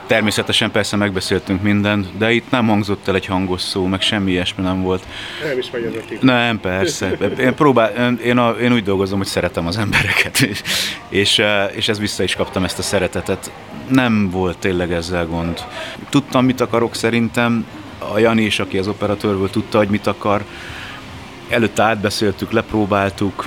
Természetesen 0.06 0.70
persze 0.70 0.96
megbeszéltünk 0.96 1.62
mindent, 1.62 2.16
de 2.18 2.32
itt 2.32 2.50
nem 2.50 2.66
hangzott 2.66 3.08
el 3.08 3.14
egy 3.14 3.26
hangos 3.26 3.60
szó, 3.60 3.86
meg 3.86 4.00
semmi 4.00 4.30
ilyesmi 4.30 4.62
nem 4.62 4.82
volt. 4.82 5.06
Nem 5.44 5.58
is 5.58 5.70
vagy 5.70 5.84
az 5.84 6.16
a 6.20 6.24
Nem, 6.24 6.60
persze. 6.60 7.10
Én, 7.38 7.54
próbál, 7.54 8.16
én, 8.16 8.38
a, 8.38 8.50
én 8.50 8.72
úgy 8.72 8.82
dolgozom, 8.82 9.18
hogy 9.18 9.26
szeretem 9.26 9.66
az 9.66 9.76
embereket, 9.76 10.40
és, 10.50 10.62
és, 11.08 11.42
és 11.72 11.88
ez 11.88 11.98
vissza 11.98 12.22
is 12.22 12.34
kaptam 12.34 12.64
ezt 12.64 12.78
a 12.78 12.82
szeretetet. 12.82 13.50
Nem 13.88 14.30
volt 14.30 14.58
tényleg 14.58 14.92
ezzel 14.92 15.26
gond. 15.26 15.64
Tudtam, 16.08 16.44
mit 16.44 16.60
akarok 16.60 16.94
szerintem, 16.94 17.66
a 17.98 18.18
Jani 18.18 18.42
is, 18.42 18.58
aki 18.58 18.78
az 18.78 18.88
operatőr 18.88 19.36
volt, 19.36 19.52
tudta, 19.52 19.78
hogy 19.78 19.88
mit 19.88 20.06
akar. 20.06 20.44
Előtte 21.48 21.82
átbeszéltük, 21.82 22.50
lepróbáltuk, 22.50 23.46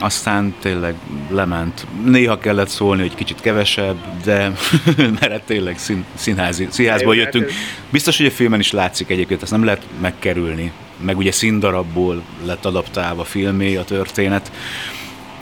aztán 0.00 0.54
tényleg 0.60 0.94
lement. 1.30 1.86
Néha 2.04 2.38
kellett 2.38 2.68
szólni, 2.68 3.00
hogy 3.00 3.14
kicsit 3.14 3.40
kevesebb, 3.40 3.96
de 4.24 4.52
mert 5.20 5.42
tényleg 5.42 5.78
szín, 5.78 6.04
színházi, 6.14 6.66
színházból 6.70 7.16
jöttünk. 7.16 7.50
Biztos, 7.90 8.16
hogy 8.16 8.26
a 8.26 8.30
filmen 8.30 8.60
is 8.60 8.72
látszik 8.72 9.10
egyébként, 9.10 9.42
ezt 9.42 9.50
nem 9.50 9.64
lehet 9.64 9.86
megkerülni. 10.00 10.72
Meg 11.04 11.16
ugye 11.16 11.32
színdarabból 11.32 12.22
lett 12.44 12.64
adaptálva 12.64 13.24
filmé 13.24 13.76
a 13.76 13.84
történet. 13.84 14.52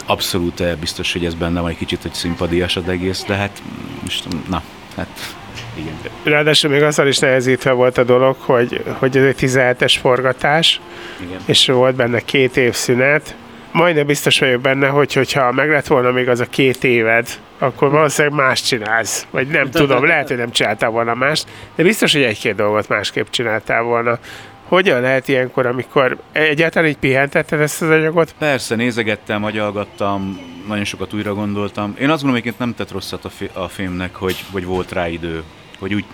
Abszolút 0.06 0.60
eh, 0.60 0.76
biztos, 0.80 1.12
hogy 1.12 1.24
ez 1.24 1.34
benne 1.34 1.60
van 1.60 1.70
egy 1.70 1.76
kicsit, 1.76 2.02
hogy 2.02 2.14
szimpadias 2.14 2.76
az 2.76 2.88
egész, 2.88 3.24
de 3.26 3.34
hát 3.34 3.62
most, 4.02 4.26
na, 4.48 4.62
hát 4.96 5.36
igen. 5.74 5.94
Ráadásul 6.22 6.70
még 6.70 6.82
azzal 6.82 7.06
is 7.06 7.18
nehezítve 7.18 7.70
volt 7.70 7.98
a 7.98 8.04
dolog, 8.04 8.36
hogy, 8.38 8.82
hogy 8.98 9.16
ez 9.16 9.24
egy 9.24 9.36
17-es 9.40 9.94
forgatás, 10.00 10.80
Igen. 11.20 11.40
és 11.44 11.66
volt 11.66 11.94
benne 11.94 12.20
két 12.20 12.56
év 12.56 12.74
szünet, 12.74 13.34
majdnem 13.78 14.06
biztos 14.06 14.38
vagyok 14.38 14.60
benne, 14.60 14.86
hogy 14.86 15.12
hogyha 15.12 15.52
meg 15.52 15.70
lett 15.70 15.86
volna 15.86 16.10
még 16.10 16.28
az 16.28 16.40
a 16.40 16.46
két 16.46 16.84
éved, 16.84 17.28
akkor 17.58 17.90
valószínűleg 17.90 18.38
más 18.38 18.62
csinálsz. 18.62 19.26
Vagy 19.30 19.48
nem 19.48 19.70
tudom, 19.80 20.06
lehet, 20.06 20.28
hogy 20.28 20.36
nem 20.36 20.50
csináltál 20.50 20.90
volna 20.90 21.14
mást, 21.14 21.46
de 21.74 21.82
biztos, 21.82 22.12
hogy 22.12 22.22
egy-két 22.22 22.54
dolgot 22.54 22.88
másképp 22.88 23.26
csináltál 23.30 23.82
volna. 23.82 24.18
Hogyan 24.64 25.00
lehet 25.00 25.28
ilyenkor, 25.28 25.66
amikor 25.66 26.18
egyáltalán 26.32 26.88
így 26.88 26.96
pihentetted 26.96 27.60
ezt 27.60 27.82
az 27.82 27.90
anyagot? 27.90 28.34
Persze, 28.38 28.74
nézegettem, 28.74 29.44
agyalgattam, 29.44 30.38
nagyon 30.66 30.84
sokat 30.84 31.14
újra 31.14 31.34
gondoltam. 31.34 31.94
Én 32.00 32.10
azt 32.10 32.22
gondolom, 32.22 32.44
hogy 32.44 32.54
nem 32.58 32.74
tett 32.74 32.92
rosszat 32.92 33.24
a, 33.24 33.28
fi- 33.28 33.56
a 33.56 33.68
filmnek, 33.68 34.14
hogy, 34.14 34.44
hogy 34.52 34.64
volt 34.64 34.92
rá 34.92 35.08
idő, 35.08 35.42
hogy 35.78 35.94
úgy 35.94 36.04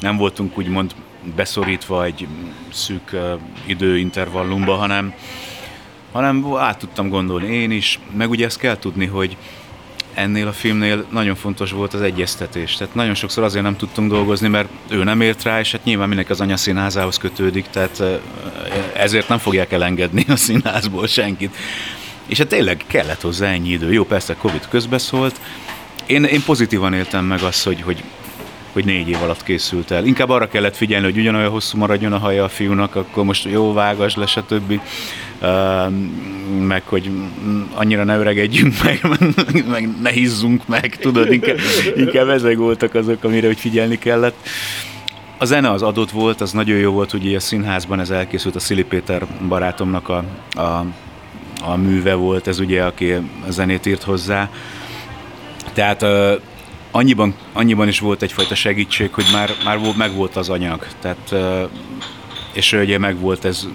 nem 0.00 0.16
voltunk 0.16 0.58
úgymond 0.58 0.94
beszorítva 1.36 2.04
egy 2.04 2.26
szűk 2.72 3.10
uh, 3.12 3.20
időintervallumba, 3.66 4.74
hanem 4.74 5.14
hanem 6.12 6.54
át 6.56 6.78
tudtam 6.78 7.08
gondolni 7.08 7.54
én 7.54 7.70
is, 7.70 7.98
meg 8.16 8.30
ugye 8.30 8.44
ezt 8.44 8.58
kell 8.58 8.78
tudni, 8.78 9.06
hogy 9.06 9.36
ennél 10.14 10.46
a 10.46 10.52
filmnél 10.52 11.04
nagyon 11.10 11.34
fontos 11.34 11.70
volt 11.70 11.94
az 11.94 12.00
egyeztetés. 12.00 12.74
Tehát 12.76 12.94
nagyon 12.94 13.14
sokszor 13.14 13.44
azért 13.44 13.64
nem 13.64 13.76
tudtunk 13.76 14.10
dolgozni, 14.10 14.48
mert 14.48 14.68
ő 14.88 15.04
nem 15.04 15.20
ért 15.20 15.42
rá, 15.42 15.60
és 15.60 15.72
hát 15.72 15.84
nyilván 15.84 16.08
mindenki 16.08 16.32
az 16.32 16.40
anya 16.40 16.56
színházához 16.56 17.16
kötődik, 17.16 17.66
tehát 17.70 18.02
ezért 18.94 19.28
nem 19.28 19.38
fogják 19.38 19.72
elengedni 19.72 20.24
a 20.28 20.36
színházból 20.36 21.06
senkit. 21.06 21.56
És 22.26 22.38
hát 22.38 22.48
tényleg 22.48 22.84
kellett 22.86 23.20
hozzá 23.20 23.46
ennyi 23.46 23.68
idő. 23.68 23.92
Jó, 23.92 24.04
persze 24.04 24.34
Covid 24.34 24.68
közbeszólt. 24.68 25.40
Én, 26.06 26.24
én 26.24 26.42
pozitívan 26.44 26.94
éltem 26.94 27.24
meg 27.24 27.42
azt, 27.42 27.64
hogy, 27.64 27.80
hogy 27.80 28.02
hogy 28.78 28.86
négy 28.86 29.08
év 29.08 29.22
alatt 29.22 29.42
készült 29.42 29.90
el. 29.90 30.06
Inkább 30.06 30.28
arra 30.28 30.48
kellett 30.48 30.76
figyelni, 30.76 31.04
hogy 31.04 31.18
ugyanolyan 31.18 31.50
hosszú 31.50 31.78
maradjon 31.78 32.12
a 32.12 32.18
haja 32.18 32.44
a 32.44 32.48
fiúnak, 32.48 32.96
akkor 32.96 33.24
most 33.24 33.44
jó 33.44 33.72
vágas 33.72 34.14
le, 34.14 34.26
stb. 34.26 34.80
Uh, 35.42 35.92
meg 36.66 36.82
hogy 36.84 37.10
annyira 37.74 38.04
ne 38.04 38.18
öregedjünk 38.18 38.74
meg, 38.82 39.00
meg 39.74 39.88
ne 40.02 40.10
hízzunk 40.10 40.66
meg, 40.66 40.96
tudod, 40.96 41.32
inkább, 41.32 41.58
inkább 41.96 42.28
ezek 42.28 42.56
voltak 42.56 42.94
azok, 42.94 43.24
amire 43.24 43.46
hogy 43.46 43.58
figyelni 43.58 43.98
kellett. 43.98 44.48
A 45.38 45.44
zene 45.44 45.70
az 45.70 45.82
adott 45.82 46.10
volt, 46.10 46.40
az 46.40 46.52
nagyon 46.52 46.78
jó 46.78 46.92
volt, 46.92 47.12
ugye 47.12 47.36
a 47.36 47.40
színházban 47.40 48.00
ez 48.00 48.10
elkészült, 48.10 48.56
a 48.56 48.60
Szili 48.60 48.84
Péter 48.84 49.26
barátomnak 49.48 50.08
a, 50.08 50.24
a, 50.50 50.84
a 51.62 51.76
műve 51.76 52.14
volt, 52.14 52.46
ez 52.46 52.58
ugye, 52.58 52.84
aki 52.84 53.12
a 53.12 53.22
zenét 53.48 53.86
írt 53.86 54.02
hozzá. 54.02 54.50
Tehát 55.72 56.04
annyiban, 56.90 57.34
annyiban 57.52 57.88
is 57.88 58.00
volt 58.00 58.22
egyfajta 58.22 58.54
segítség, 58.54 59.12
hogy 59.12 59.26
már, 59.32 59.50
már 59.64 59.78
megvolt 59.96 60.36
az 60.36 60.48
anyag, 60.48 60.86
tehát, 61.00 61.34
és 62.52 62.72
ugye 62.72 62.98
megvolt 62.98 63.44
ez 63.44 63.66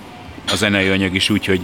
a 0.52 0.56
zenei 0.56 0.88
anyag 0.88 1.16
is 1.16 1.30
úgy, 1.30 1.46
hogy 1.46 1.62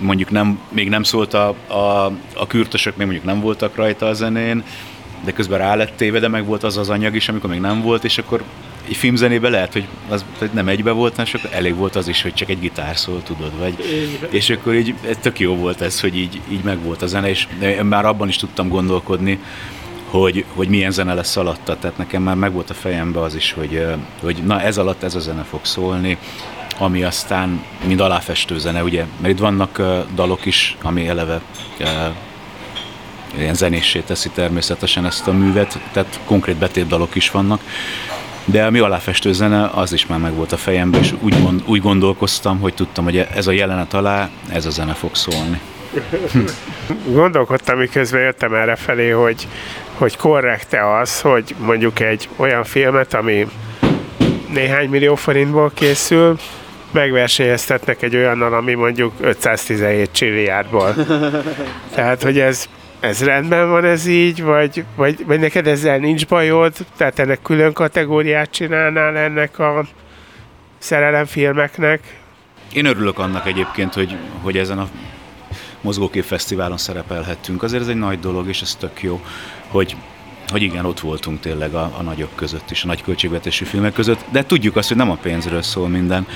mondjuk 0.00 0.30
nem, 0.30 0.60
még 0.68 0.88
nem 0.88 1.02
szólt 1.02 1.34
a, 1.34 1.48
a, 1.66 2.12
a 2.34 2.46
kürtösök, 2.46 2.96
még 2.96 3.06
mondjuk 3.06 3.26
nem 3.26 3.40
voltak 3.40 3.76
rajta 3.76 4.06
a 4.06 4.12
zenén, 4.12 4.64
de 5.24 5.32
közben 5.32 5.58
rá 5.58 5.74
lett 5.74 5.96
téve, 5.96 6.18
de 6.18 6.28
meg 6.28 6.44
volt 6.44 6.62
az 6.62 6.76
az 6.76 6.90
anyag 6.90 7.14
is, 7.14 7.28
amikor 7.28 7.50
még 7.50 7.60
nem 7.60 7.82
volt, 7.82 8.04
és 8.04 8.18
akkor 8.18 8.42
egy 8.88 8.96
filmzenében 8.96 9.50
lehet, 9.50 9.72
hogy 9.72 9.84
az 10.08 10.24
hogy 10.38 10.50
nem 10.52 10.68
egybe 10.68 10.90
volt, 10.90 11.18
és 11.18 11.34
akkor 11.34 11.50
elég 11.52 11.74
volt 11.74 11.96
az 11.96 12.08
is, 12.08 12.22
hogy 12.22 12.34
csak 12.34 12.48
egy 12.48 12.60
gitár 12.60 12.96
szól, 12.96 13.22
tudod, 13.22 13.58
vagy. 13.58 13.74
És 14.30 14.50
akkor 14.50 14.74
így 14.74 14.94
tök 15.20 15.38
jó 15.38 15.56
volt 15.56 15.80
ez, 15.80 16.00
hogy 16.00 16.16
így, 16.16 16.40
így 16.48 16.62
meg 16.62 16.82
volt 16.82 17.02
a 17.02 17.06
zene, 17.06 17.28
és 17.28 17.46
már 17.82 18.04
abban 18.04 18.28
is 18.28 18.36
tudtam 18.36 18.68
gondolkodni, 18.68 19.38
hogy, 20.10 20.44
hogy 20.54 20.68
milyen 20.68 20.90
zene 20.90 21.14
lesz 21.14 21.36
alatta. 21.36 21.76
Tehát 21.78 21.96
nekem 21.96 22.22
már 22.22 22.36
megvolt 22.36 22.70
a 22.70 22.74
fejembe 22.74 23.20
az 23.20 23.34
is, 23.34 23.52
hogy, 23.52 23.86
hogy 24.22 24.36
na 24.44 24.60
ez 24.60 24.78
alatt 24.78 25.02
ez 25.02 25.14
a 25.14 25.20
zene 25.20 25.42
fog 25.42 25.64
szólni, 25.64 26.18
ami 26.78 27.02
aztán 27.02 27.64
mind 27.86 28.00
aláfestő 28.00 28.58
zene, 28.58 28.82
ugye, 28.82 29.04
mert 29.20 29.32
itt 29.34 29.40
vannak 29.40 29.82
dalok 30.14 30.46
is, 30.46 30.76
ami 30.82 31.08
eleve 31.08 31.40
ilyen 33.38 33.54
zenéssé 33.54 34.00
teszi 34.00 34.30
természetesen 34.30 35.06
ezt 35.06 35.28
a 35.28 35.32
művet, 35.32 35.78
tehát 35.92 36.20
konkrét 36.24 36.56
betétdalok 36.56 37.14
is 37.14 37.30
vannak, 37.30 37.60
de 38.44 38.64
ami 38.64 38.78
aláfestő 38.78 39.32
zene, 39.32 39.70
az 39.74 39.92
is 39.92 40.06
már 40.06 40.18
megvolt 40.18 40.52
a 40.52 40.56
fejemben, 40.56 41.00
és 41.00 41.14
úgy, 41.20 41.42
gond, 41.42 41.62
úgy 41.66 41.80
gondolkoztam, 41.80 42.60
hogy 42.60 42.74
tudtam, 42.74 43.04
hogy 43.04 43.16
ez 43.16 43.46
a 43.46 43.52
jelenet 43.52 43.94
alá, 43.94 44.28
ez 44.48 44.66
a 44.66 44.70
zene 44.70 44.92
fog 44.92 45.14
szólni. 45.14 45.60
Gondolkodtam, 47.20 47.78
miközben 47.78 48.20
jöttem 48.20 48.54
erre 48.54 48.76
felé, 48.76 49.10
hogy 49.10 49.48
hogy 50.00 50.16
korrekte 50.16 50.96
az, 50.98 51.20
hogy 51.20 51.54
mondjuk 51.58 52.00
egy 52.00 52.28
olyan 52.36 52.64
filmet, 52.64 53.14
ami 53.14 53.46
néhány 54.52 54.88
millió 54.88 55.14
forintból 55.14 55.70
készül, 55.74 56.38
megversenyeztetnek 56.90 58.02
egy 58.02 58.16
olyannal, 58.16 58.54
ami 58.54 58.74
mondjuk 58.74 59.12
517 59.20 60.12
csilliárdból. 60.12 60.94
Tehát, 61.94 62.22
hogy 62.22 62.38
ez, 62.38 62.68
ez 63.00 63.24
rendben 63.24 63.70
van 63.70 63.84
ez 63.84 64.06
így, 64.06 64.42
vagy, 64.42 64.84
vagy, 64.96 65.26
vagy 65.26 65.40
neked 65.40 65.66
ezzel 65.66 65.98
nincs 65.98 66.26
bajod, 66.26 66.72
tehát 66.96 67.18
ennek 67.18 67.42
külön 67.42 67.72
kategóriát 67.72 68.50
csinálnál 68.50 69.16
ennek 69.16 69.58
a 69.58 69.84
szerelemfilmeknek? 70.78 72.00
Én 72.72 72.84
örülök 72.84 73.18
annak 73.18 73.46
egyébként, 73.46 73.94
hogy, 73.94 74.16
hogy 74.42 74.58
ezen 74.58 74.78
a 74.78 74.88
mozgókép 75.80 76.24
fesztiválon 76.24 76.76
szerepelhettünk. 76.76 77.62
Azért 77.62 77.82
ez 77.82 77.88
egy 77.88 77.96
nagy 77.96 78.20
dolog, 78.20 78.48
és 78.48 78.62
ez 78.62 78.74
tök 78.74 79.02
jó 79.02 79.20
hogy 79.70 79.96
hogy 80.50 80.62
igen, 80.62 80.84
ott 80.84 81.00
voltunk 81.00 81.40
tényleg 81.40 81.74
a, 81.74 81.92
a 81.98 82.02
nagyok 82.02 82.30
között 82.34 82.70
is, 82.70 82.84
a 82.84 82.86
nagy 82.86 83.02
költségvetésű 83.02 83.64
filmek 83.64 83.92
között, 83.92 84.24
de 84.30 84.44
tudjuk 84.44 84.76
azt, 84.76 84.88
hogy 84.88 84.96
nem 84.96 85.10
a 85.10 85.18
pénzről 85.22 85.62
szól 85.62 85.88
minden. 85.88 86.26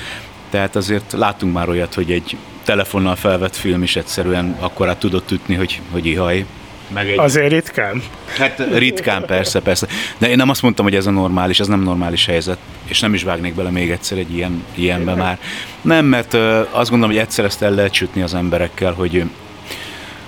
Tehát 0.50 0.76
azért 0.76 1.12
látunk 1.12 1.52
már 1.52 1.68
olyat, 1.68 1.94
hogy 1.94 2.12
egy 2.12 2.36
telefonnal 2.64 3.16
felvett 3.16 3.56
film 3.56 3.82
is 3.82 3.96
egyszerűen 3.96 4.56
akkorát 4.60 4.98
tudott 4.98 5.30
ütni, 5.30 5.54
hogy, 5.54 5.80
hogy 5.90 6.06
ihaj. 6.06 6.46
Meg 6.88 7.10
egy... 7.10 7.18
Azért 7.18 7.50
ritkán? 7.50 8.02
Hát 8.38 8.62
ritkán, 8.72 9.24
persze, 9.24 9.60
persze. 9.60 9.86
De 10.18 10.28
én 10.28 10.36
nem 10.36 10.48
azt 10.48 10.62
mondtam, 10.62 10.84
hogy 10.84 10.94
ez 10.94 11.06
a 11.06 11.10
normális, 11.10 11.60
ez 11.60 11.66
nem 11.66 11.80
normális 11.80 12.26
helyzet, 12.26 12.58
és 12.84 13.00
nem 13.00 13.14
is 13.14 13.22
vágnék 13.22 13.54
bele 13.54 13.70
még 13.70 13.90
egyszer 13.90 14.18
egy 14.18 14.34
ilyen, 14.34 14.64
ilyenbe 14.74 15.14
már. 15.14 15.38
Nem, 15.80 16.04
mert 16.04 16.34
azt 16.70 16.90
gondolom, 16.90 17.14
hogy 17.14 17.24
egyszer 17.24 17.44
ezt 17.44 17.62
el 17.62 17.74
lehet 17.74 17.92
sütni 17.92 18.22
az 18.22 18.34
emberekkel, 18.34 18.92
hogy 18.92 19.24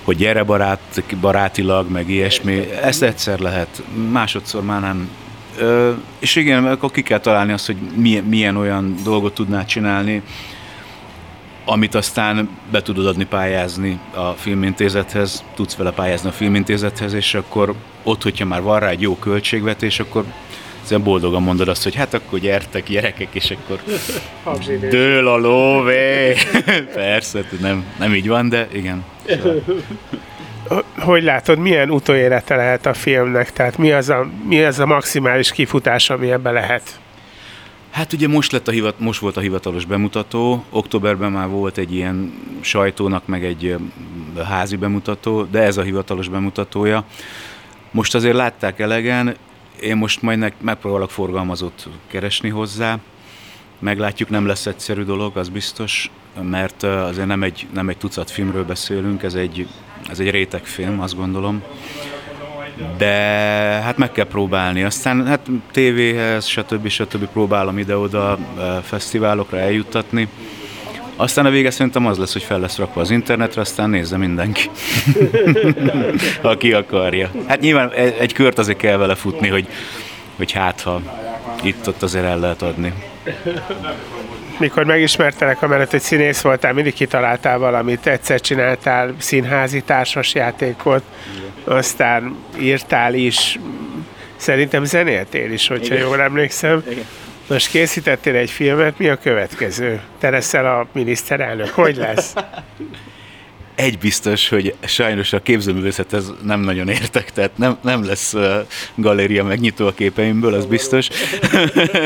hogy 0.06 0.16
gyere 0.16 0.42
barát, 0.42 1.02
barátilag, 1.20 1.90
meg 1.90 2.08
ilyesmi, 2.08 2.70
ezt 2.82 3.02
egyszer 3.02 3.38
lehet, 3.38 3.82
másodszor 4.10 4.62
már 4.64 4.80
nem. 4.80 5.08
Ö, 5.58 5.92
és 6.18 6.36
igen, 6.36 6.66
akkor 6.66 6.90
ki 6.90 7.02
kell 7.02 7.18
találni 7.18 7.52
azt, 7.52 7.66
hogy 7.66 7.76
milyen, 7.94 8.24
milyen 8.24 8.56
olyan 8.56 8.94
dolgot 9.04 9.34
tudnál 9.34 9.66
csinálni, 9.66 10.22
amit 11.66 11.94
aztán 11.94 12.48
be 12.70 12.82
tudod 12.82 13.06
adni 13.06 13.24
pályázni 13.24 14.00
a 14.14 14.30
filmintézethez, 14.30 15.44
tudsz 15.54 15.76
vele 15.76 15.90
pályázni 15.90 16.28
a 16.28 16.32
filmintézethez, 16.32 17.12
és 17.12 17.34
akkor 17.34 17.74
ott, 18.02 18.22
hogyha 18.22 18.44
már 18.44 18.62
van 18.62 18.80
rá 18.80 18.88
egy 18.88 19.00
jó 19.00 19.16
költségvetés, 19.16 20.00
akkor 20.00 20.24
Szóval 20.86 21.04
boldogan 21.04 21.42
mondod 21.42 21.68
azt, 21.68 21.82
hogy 21.82 21.94
hát 21.94 22.14
akkor 22.14 22.38
gyertek 22.38 22.88
gyerekek, 22.88 23.28
és 23.32 23.50
akkor 23.50 23.80
dől 24.90 25.28
a 25.28 25.36
lóvé. 25.36 26.34
Persze, 26.94 27.44
nem, 27.60 27.84
nem 27.98 28.14
így 28.14 28.28
van, 28.28 28.48
de 28.48 28.68
igen. 28.72 29.04
Hogy 30.98 31.22
látod, 31.22 31.58
milyen 31.58 31.90
utóélete 31.90 32.56
lehet 32.56 32.86
a 32.86 32.94
filmnek? 32.94 33.52
Tehát 33.52 33.78
mi 33.78 33.92
az 33.92 34.08
a, 34.08 34.28
mi 34.48 34.64
az 34.64 34.78
a 34.78 34.86
maximális 34.86 35.52
kifutás, 35.52 36.10
ami 36.10 36.30
ebbe 36.30 36.50
lehet? 36.50 37.00
Hát 37.96 38.12
ugye 38.12 38.28
most, 38.28 38.52
lett 38.52 38.68
a 38.68 38.70
hivat, 38.70 38.98
most 38.98 39.20
volt 39.20 39.36
a 39.36 39.40
hivatalos 39.40 39.84
bemutató, 39.84 40.64
októberben 40.70 41.32
már 41.32 41.48
volt 41.48 41.78
egy 41.78 41.94
ilyen 41.94 42.32
sajtónak, 42.60 43.26
meg 43.26 43.44
egy 43.44 43.76
házi 44.44 44.76
bemutató, 44.76 45.42
de 45.42 45.62
ez 45.62 45.76
a 45.76 45.82
hivatalos 45.82 46.28
bemutatója. 46.28 47.04
Most 47.90 48.14
azért 48.14 48.34
látták 48.34 48.78
elegen, 48.78 49.36
én 49.80 49.96
most 49.96 50.22
majd 50.22 50.52
megpróbálok 50.60 51.10
forgalmazót 51.10 51.88
keresni 52.06 52.48
hozzá. 52.48 52.98
Meglátjuk, 53.78 54.28
nem 54.28 54.46
lesz 54.46 54.66
egyszerű 54.66 55.02
dolog, 55.02 55.36
az 55.36 55.48
biztos, 55.48 56.10
mert 56.42 56.82
azért 56.82 57.26
nem 57.26 57.42
egy, 57.42 57.66
nem 57.74 57.88
egy 57.88 57.98
tucat 57.98 58.30
filmről 58.30 58.64
beszélünk, 58.64 59.22
ez 59.22 59.34
egy, 59.34 59.68
ez 60.08 60.18
egy 60.18 60.30
rétegfilm, 60.30 61.00
azt 61.00 61.16
gondolom. 61.16 61.62
De 62.98 63.06
hát 63.84 63.96
meg 63.96 64.12
kell 64.12 64.26
próbálni. 64.26 64.82
Aztán 64.82 65.26
hát 65.26 65.40
tévéhez, 65.72 66.46
stb. 66.46 66.88
stb. 66.88 67.26
próbálom 67.26 67.78
ide-oda 67.78 68.38
fesztiválokra 68.82 69.58
eljuttatni. 69.58 70.28
Aztán 71.16 71.46
a 71.46 71.50
vége 71.50 71.70
szerintem 71.70 72.06
az 72.06 72.18
lesz, 72.18 72.32
hogy 72.32 72.42
fel 72.42 72.60
lesz 72.60 72.76
rakva 72.76 73.00
az 73.00 73.10
internetre, 73.10 73.60
aztán 73.60 73.90
nézze 73.90 74.16
mindenki, 74.16 74.70
aki 76.42 76.72
akarja. 76.72 77.30
Hát 77.46 77.60
nyilván 77.60 77.92
egy 77.92 78.32
kört 78.32 78.58
azért 78.58 78.78
kell 78.78 78.96
vele 78.96 79.14
futni, 79.14 79.48
hogy, 79.48 79.66
hogy 80.36 80.52
hát 80.52 80.80
ha 80.80 81.00
itt-ott 81.62 82.02
azért 82.02 82.24
el 82.24 82.38
lehet 82.38 82.62
adni. 82.62 82.92
Mikor 84.58 84.84
megismertelek, 84.84 85.62
amellett, 85.62 85.90
hogy 85.90 86.00
színész 86.00 86.40
voltál, 86.40 86.72
mindig 86.72 86.94
kitaláltál 86.94 87.58
valamit, 87.58 88.06
egyszer 88.06 88.40
csináltál 88.40 89.14
színházi 89.18 89.82
társasjátékot, 89.82 91.02
aztán 91.66 92.36
írtál 92.60 93.14
is, 93.14 93.58
szerintem 94.36 94.84
zenéltél 94.84 95.52
is, 95.52 95.68
hogyha 95.68 95.94
Igen. 95.94 96.06
jól 96.06 96.20
emlékszem. 96.20 96.82
Igen. 96.90 97.04
Most 97.48 97.70
készítettél 97.70 98.34
egy 98.34 98.50
filmet, 98.50 98.98
mi 98.98 99.08
a 99.08 99.16
következő? 99.16 100.00
Te 100.18 100.30
leszel 100.30 100.66
a 100.66 100.86
miniszterelnök, 100.92 101.68
hogy 101.68 101.96
lesz? 101.96 102.34
Egy 103.74 103.98
biztos, 103.98 104.48
hogy 104.48 104.74
sajnos 104.84 105.32
a 105.32 105.42
képzőművészethez 105.42 106.32
nem 106.42 106.60
nagyon 106.60 106.88
értek, 106.88 107.30
tehát 107.30 107.58
nem, 107.58 107.78
nem 107.80 108.04
lesz 108.04 108.34
galéria 108.94 109.44
megnyitó 109.44 109.86
a 109.86 109.92
képeimből, 109.92 110.54
az 110.54 110.66
biztos. 110.66 111.08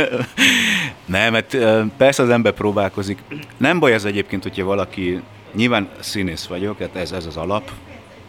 nem, 1.04 1.32
mert 1.32 1.54
uh, 1.54 1.82
persze 1.96 2.22
az 2.22 2.28
ember 2.28 2.52
próbálkozik. 2.52 3.18
Nem 3.56 3.78
baj 3.78 3.94
az 3.94 4.04
egyébként, 4.04 4.42
hogyha 4.42 4.64
valaki, 4.64 5.20
nyilván 5.54 5.88
színész 6.00 6.44
vagyok, 6.44 6.78
hát 6.78 6.96
ez, 6.96 7.12
ez 7.12 7.26
az 7.26 7.36
alap, 7.36 7.70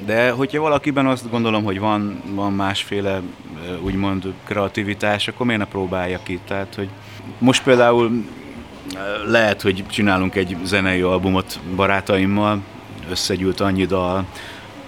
de 0.06 0.30
hogyha 0.30 0.62
valakiben 0.62 1.06
azt 1.06 1.30
gondolom, 1.30 1.64
hogy 1.64 1.80
van, 1.80 2.22
van 2.26 2.54
másféle 2.54 3.22
úgymond 3.82 4.34
kreativitás, 4.46 5.28
akkor 5.28 5.46
miért 5.46 5.62
ne 5.62 5.68
próbálja 5.68 6.20
ki? 6.24 6.40
Tehát, 6.48 6.76
hogy 6.76 6.90
most 7.38 7.64
például 7.64 8.26
lehet, 9.26 9.62
hogy 9.62 9.84
csinálunk 9.90 10.36
egy 10.36 10.58
zenei 10.64 11.02
albumot 11.02 11.60
barátaimmal, 11.76 12.60
összegyűlt 13.10 13.60
annyi 13.60 13.86
dal, 13.86 14.26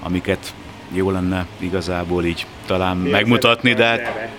amiket 0.04 0.54
jó 0.92 1.12
lenne 1.12 1.46
igazából 1.60 2.26
így 2.26 2.46
talán 2.66 2.98
Mi 2.98 3.10
megmutatni, 3.10 3.74
de 3.74 3.86
hát... 3.86 4.30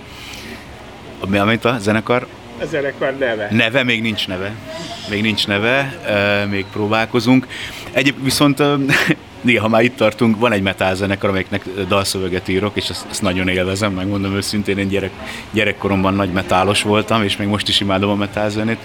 Mi, 1.27 1.37
amit 1.37 1.65
a 1.65 1.77
zenekar? 1.79 2.27
A 2.61 2.65
zenekar 2.65 3.13
neve. 3.13 3.47
Neve, 3.51 3.83
még 3.83 4.01
nincs 4.01 4.27
neve. 4.27 4.55
Még 5.09 5.21
nincs 5.21 5.47
neve, 5.47 5.99
még 6.49 6.65
próbálkozunk. 6.71 7.47
Egyéb 7.91 8.23
viszont 8.23 8.63
néha 9.45 9.67
már 9.67 9.83
itt 9.83 9.95
tartunk, 9.95 10.39
van 10.39 10.51
egy 10.51 10.61
metal 10.61 10.95
zenekar, 10.95 11.29
amelyiknek 11.29 11.65
dalszöveget 11.87 12.47
írok, 12.47 12.75
és 12.75 12.89
ezt, 12.89 13.05
ezt 13.09 13.21
nagyon 13.21 13.47
élvezem, 13.47 13.93
megmondom 13.93 14.35
őszintén, 14.35 14.77
én 14.77 14.87
gyerek, 14.87 15.11
gyerekkoromban 15.51 16.13
nagy 16.13 16.31
metálos 16.31 16.81
voltam, 16.81 17.23
és 17.23 17.37
még 17.37 17.47
most 17.47 17.67
is 17.67 17.79
imádom 17.79 18.09
a 18.09 18.15
metal 18.15 18.49
zenét 18.49 18.79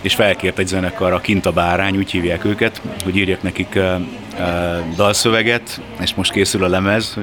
és 0.00 0.14
felkért 0.14 0.58
egy 0.58 0.66
zenekar, 0.66 1.12
a 1.12 1.20
Kinta 1.20 1.52
Bárány, 1.52 1.96
úgy 1.96 2.10
hívják 2.10 2.44
őket, 2.44 2.82
hogy 3.04 3.16
írjak 3.16 3.42
nekik 3.42 3.72
uh, 3.76 4.00
uh, 4.38 4.94
dalszöveget, 4.96 5.80
és 6.00 6.14
most 6.14 6.32
készül 6.32 6.64
a 6.64 6.68
lemez, 6.68 7.18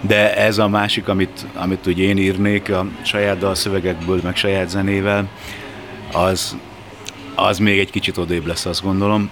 de 0.00 0.36
ez 0.36 0.58
a 0.58 0.68
másik, 0.68 1.08
amit, 1.08 1.46
amit 1.54 1.86
úgy 1.86 1.98
én 1.98 2.18
írnék 2.18 2.70
a 2.72 2.86
saját 3.02 3.38
dalszövegekből, 3.38 4.20
meg 4.22 4.36
saját 4.36 4.68
zenével, 4.68 5.28
az, 6.12 6.56
az 7.34 7.58
még 7.58 7.78
egy 7.78 7.90
kicsit 7.90 8.16
odébb 8.16 8.46
lesz, 8.46 8.66
azt 8.66 8.82
gondolom 8.82 9.30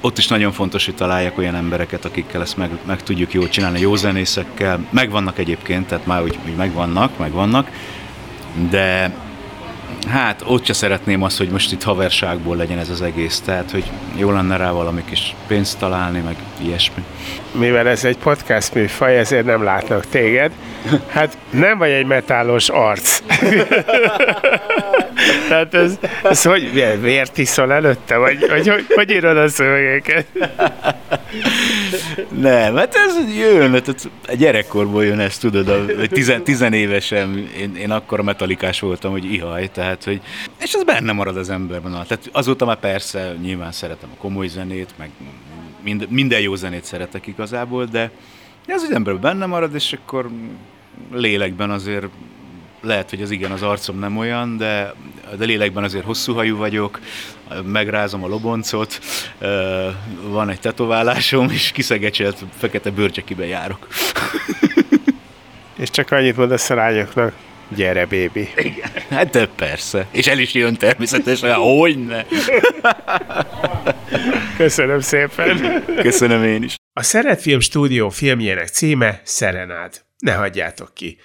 ott 0.00 0.18
is 0.18 0.28
nagyon 0.28 0.52
fontos, 0.52 0.84
hogy 0.84 0.94
találjak 0.94 1.38
olyan 1.38 1.54
embereket, 1.54 2.04
akikkel 2.04 2.40
ezt 2.40 2.56
meg, 2.56 2.70
meg 2.86 3.02
tudjuk 3.02 3.32
jól 3.32 3.48
csinálni, 3.48 3.80
jó 3.80 3.96
zenészekkel. 3.96 4.86
Megvannak 4.90 5.38
egyébként, 5.38 5.86
tehát 5.86 6.06
már 6.06 6.22
úgy, 6.22 6.38
úgy 6.46 6.56
megvannak, 6.56 7.18
megvannak, 7.18 7.70
de 8.70 9.12
hát 10.08 10.42
ott 10.46 10.64
se 10.64 10.72
szeretném 10.72 11.22
azt, 11.22 11.38
hogy 11.38 11.48
most 11.48 11.72
itt 11.72 11.82
haverságból 11.82 12.56
legyen 12.56 12.78
ez 12.78 12.88
az 12.88 13.02
egész, 13.02 13.40
tehát 13.40 13.70
hogy 13.70 13.84
jó 14.16 14.30
lenne 14.30 14.56
rá 14.56 14.70
valami 14.70 15.04
kis 15.04 15.34
pénzt 15.46 15.78
találni, 15.78 16.20
meg 16.20 16.36
ilyesmi. 16.62 17.04
Mivel 17.52 17.88
ez 17.88 18.04
egy 18.04 18.16
podcast 18.16 18.74
műfaj, 18.74 19.18
ezért 19.18 19.44
nem 19.44 19.62
látnak 19.62 20.06
téged. 20.06 20.52
Hát 21.08 21.38
nem 21.50 21.78
vagy 21.78 21.90
egy 21.90 22.06
metálos 22.06 22.68
arc. 22.68 23.22
Tehát 25.48 25.74
ez, 25.74 25.98
ez 26.22 26.42
hogy 26.42 26.72
vért 27.00 27.38
iszol 27.38 27.72
előtte? 27.72 28.16
Vagy, 28.16 28.46
vagy 28.48 28.68
hogy, 28.68 28.86
hogy 28.94 29.10
írod 29.10 29.36
a 29.36 29.48
szövegeket? 29.48 30.26
Nem, 32.28 32.76
hát 32.76 32.94
ez 32.94 33.36
jön, 33.36 33.72
hát 33.72 34.10
a 34.28 34.34
gyerekkorból 34.34 35.04
jön 35.04 35.18
ez, 35.18 35.38
tudod, 35.38 35.68
a, 35.68 35.86
tizen, 36.06 36.44
tizenévesen 36.44 37.48
én, 37.58 37.76
én 37.76 37.90
akkor 37.90 38.20
metalikás 38.20 38.80
voltam, 38.80 39.10
hogy 39.10 39.32
ihaj, 39.32 39.68
tehát, 39.72 40.04
hogy, 40.04 40.20
és 40.60 40.72
ez 40.72 40.84
benne 40.84 41.12
marad 41.12 41.36
az 41.36 41.50
emberben. 41.50 41.92
Tehát 41.92 42.28
azóta 42.32 42.64
már 42.64 42.78
persze 42.78 43.34
nyilván 43.42 43.72
szeretem 43.72 44.08
a 44.14 44.20
komoly 44.20 44.46
zenét, 44.46 44.90
meg 44.96 45.10
mind, 45.82 46.06
minden 46.10 46.40
jó 46.40 46.54
zenét 46.54 46.84
szeretek 46.84 47.26
igazából, 47.26 47.84
de 47.84 48.10
ez 48.66 48.82
az 48.82 48.90
emberben 48.90 49.22
benne 49.22 49.46
marad, 49.46 49.74
és 49.74 49.92
akkor 49.92 50.28
lélekben 51.12 51.70
azért 51.70 52.06
lehet, 52.80 53.10
hogy 53.10 53.22
az 53.22 53.30
igen, 53.30 53.50
az 53.50 53.62
arcom 53.62 53.98
nem 53.98 54.16
olyan, 54.16 54.56
de, 54.56 54.94
de 55.36 55.44
lélekben 55.44 55.84
azért 55.84 56.04
hosszú 56.04 56.34
hajú 56.34 56.56
vagyok, 56.56 57.00
megrázom 57.64 58.24
a 58.24 58.28
loboncot, 58.28 59.00
van 60.22 60.50
egy 60.50 60.60
tetoválásom, 60.60 61.50
és 61.50 61.70
kiszegecselt 61.70 62.44
fekete 62.58 62.90
bőrcsekiben 62.90 63.46
járok. 63.46 63.86
És 65.78 65.90
csak 65.90 66.10
annyit 66.10 66.36
mondasz 66.36 66.70
a 66.70 66.74
lányoknak, 66.74 67.32
gyere, 67.76 68.06
bébi. 68.06 68.48
Igen, 68.56 68.90
hát 69.08 69.30
de 69.30 69.46
persze. 69.46 70.06
És 70.10 70.26
el 70.26 70.38
is 70.38 70.54
jön 70.54 70.74
természetesen, 70.74 71.54
hogyne. 71.54 72.26
Köszönöm 74.56 75.00
szépen. 75.00 75.84
Köszönöm 76.00 76.44
én 76.44 76.62
is. 76.62 76.74
A 76.92 77.02
Szeretfilm 77.02 77.60
stúdió 77.60 78.08
filmjének 78.08 78.68
címe 78.68 79.20
Szerenád. 79.24 80.02
Ne 80.18 80.32
hagyjátok 80.32 80.94
ki. 80.94 81.18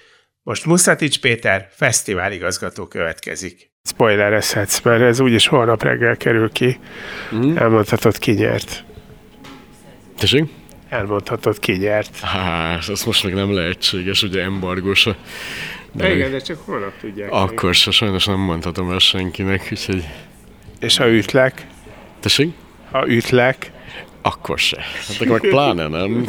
Most 0.46 0.66
Muszatics 0.66 1.18
Péter, 1.20 1.68
fesztiváligazgató 1.70 2.86
következik. 2.86 3.70
Spoilerezhetsz, 3.82 4.80
mert 4.82 5.02
ez 5.02 5.20
úgyis 5.20 5.46
holnap 5.46 5.82
reggel 5.82 6.16
kerül 6.16 6.52
ki. 6.52 6.78
Mm. 7.34 7.56
Elmondhatod, 7.56 8.18
ki 8.18 8.32
nyert. 8.32 8.84
Tessék? 10.18 10.44
Elmondhatod, 10.88 11.58
ki 11.58 11.72
nyert. 11.72 12.20
Hát, 12.20 12.88
ez 12.88 13.04
most 13.04 13.24
még 13.24 13.34
nem 13.34 13.54
lehetséges, 13.54 14.22
ugye 14.22 14.42
embargós 14.42 15.06
a... 15.06 15.16
De 15.92 16.14
igen, 16.14 16.30
de 16.30 16.38
csak 16.38 16.58
holnap 16.64 16.92
tudják. 17.00 17.32
Akkor 17.32 17.74
se, 17.74 17.90
sajnos 17.90 18.24
nem 18.24 18.38
mondhatom 18.38 18.90
el 18.90 18.98
senkinek, 18.98 19.68
úgyhogy... 19.72 20.04
És 20.80 20.96
ha 20.96 21.08
ütlek? 21.08 21.66
Tessék? 22.20 22.54
Ha 22.90 23.08
ütlek? 23.08 23.70
Akkor 24.22 24.58
se. 24.58 24.80
Hát 24.80 25.20
akkor 25.20 25.40
meg 25.40 25.50
pláne 25.50 25.88
nem. 25.88 26.24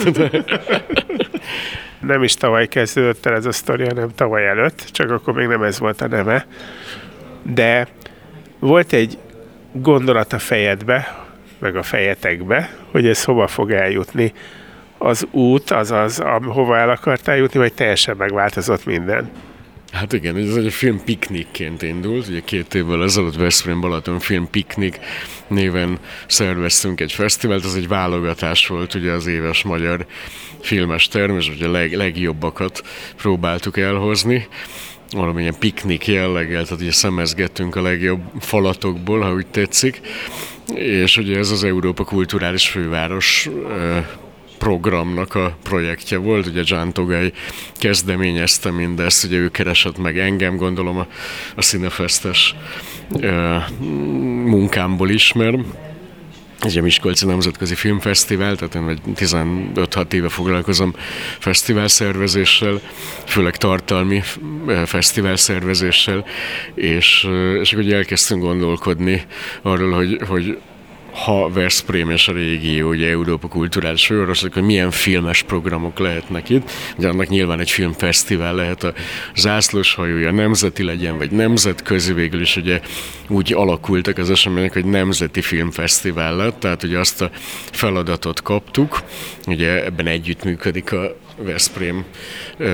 nem 1.99 2.23
is 2.23 2.33
tavaly 2.33 2.67
kezdődött 2.67 3.25
el 3.25 3.35
ez 3.35 3.45
a 3.45 3.51
sztori, 3.51 3.85
hanem 3.85 4.09
tavaly 4.15 4.47
előtt, 4.47 4.87
csak 4.91 5.11
akkor 5.11 5.33
még 5.33 5.47
nem 5.47 5.63
ez 5.63 5.79
volt 5.79 6.01
a 6.01 6.07
neve. 6.07 6.45
De 7.41 7.87
volt 8.59 8.93
egy 8.93 9.17
gondolat 9.71 10.33
a 10.33 10.39
fejedbe, 10.39 11.25
meg 11.59 11.75
a 11.75 11.83
fejetekbe, 11.83 12.69
hogy 12.91 13.07
ez 13.07 13.23
hova 13.23 13.47
fog 13.47 13.71
eljutni. 13.71 14.33
Az 14.97 15.27
út, 15.31 15.71
azaz, 15.71 16.23
hova 16.43 16.77
el 16.77 16.89
akartál 16.89 17.37
jutni, 17.37 17.59
vagy 17.59 17.73
teljesen 17.73 18.15
megváltozott 18.17 18.85
minden? 18.85 19.29
Hát 19.95 20.13
igen, 20.13 20.37
ez 20.37 20.55
egy 20.55 20.73
film 20.73 21.03
piknikként 21.03 21.81
indult, 21.81 22.27
ugye 22.27 22.41
két 22.45 22.73
évvel 22.73 23.03
ezelőtt 23.03 23.35
Veszprém 23.35 23.81
Balaton 23.81 24.19
film 24.19 24.49
piknik 24.49 24.99
néven 25.47 25.99
szerveztünk 26.27 27.01
egy 27.01 27.11
fesztivált, 27.11 27.65
ez 27.65 27.73
egy 27.73 27.87
válogatás 27.87 28.67
volt 28.67 28.93
ugye 28.93 29.11
az 29.11 29.27
éves 29.27 29.63
magyar 29.63 30.05
filmes 30.61 31.07
termés, 31.07 31.49
ugye 31.49 31.67
a 31.67 31.71
leg, 31.71 31.93
legjobbakat 31.93 32.83
próbáltuk 33.17 33.77
elhozni, 33.77 34.47
valamilyen 35.11 35.55
piknik 35.59 36.07
jelleggel, 36.07 36.63
tehát 36.63 36.81
ugye 36.81 36.91
szemezgettünk 36.91 37.75
a 37.75 37.81
legjobb 37.81 38.21
falatokból, 38.39 39.19
ha 39.19 39.33
úgy 39.33 39.47
tetszik, 39.47 40.01
és 40.73 41.17
ugye 41.17 41.37
ez 41.37 41.51
az 41.51 41.63
Európa 41.63 42.03
Kulturális 42.03 42.69
Főváros 42.69 43.49
programnak 44.57 45.35
a 45.35 45.57
projektje 45.63 46.17
volt, 46.17 46.45
ugye 46.45 46.61
John 46.65 46.89
Togay 46.89 47.33
kezdeményezte 47.73 48.71
mindezt, 48.71 49.23
ugye 49.23 49.37
ő 49.37 49.49
keresett 49.49 49.97
meg 49.97 50.19
engem, 50.19 50.55
gondolom 50.55 50.97
a, 50.97 51.07
a 51.55 51.61
színefesztes 51.61 52.55
munkámból 54.45 55.09
ismer, 55.09 55.59
egy 56.65 56.77
a 56.77 56.81
Miskolci 56.81 57.25
Nemzetközi 57.25 57.75
Filmfesztivál, 57.75 58.55
tehát 58.55 58.75
én 58.75 58.99
15-6 59.15 60.13
éve 60.13 60.29
foglalkozom 60.29 60.95
fesztivál 61.39 61.87
szervezéssel, 61.87 62.81
főleg 63.25 63.57
tartalmi 63.57 64.21
fesztivál 64.85 65.35
szervezéssel, 65.35 66.25
és, 66.73 67.27
és 67.61 67.73
akkor 67.73 67.93
elkezdtünk 67.93 68.41
gondolkodni 68.41 69.25
arról, 69.61 69.91
hogy, 69.91 70.21
hogy 70.27 70.57
ha 71.15 71.49
Veszprém 71.49 72.09
és 72.09 72.27
a 72.27 72.31
régió, 72.31 72.89
ugye 72.89 73.09
Európa 73.09 73.47
kulturális 73.47 74.05
főváros, 74.05 74.41
hogy 74.41 74.63
milyen 74.63 74.91
filmes 74.91 75.43
programok 75.43 75.99
lehetnek 75.99 76.49
itt. 76.49 76.71
Ugye 76.97 77.07
annak 77.07 77.27
nyilván 77.27 77.59
egy 77.59 77.71
filmfesztivál 77.71 78.55
lehet 78.55 78.83
a 78.83 78.93
zászlós 79.35 79.93
hajója 79.93 80.31
nemzeti 80.31 80.83
legyen, 80.83 81.17
vagy 81.17 81.31
nemzetközi 81.31 82.13
végül 82.13 82.41
is 82.41 82.55
ugye 82.55 82.79
úgy 83.27 83.53
alakultak 83.53 84.17
az 84.17 84.29
események, 84.29 84.73
hogy 84.73 84.85
nemzeti 84.85 85.41
filmfesztivál 85.41 86.35
lett, 86.35 86.59
tehát 86.59 86.83
ugye 86.83 86.99
azt 86.99 87.21
a 87.21 87.29
feladatot 87.71 88.41
kaptuk, 88.41 89.03
ugye 89.47 89.85
ebben 89.85 90.07
együttműködik 90.07 90.91
a 90.91 91.15
Veszprém 91.37 92.03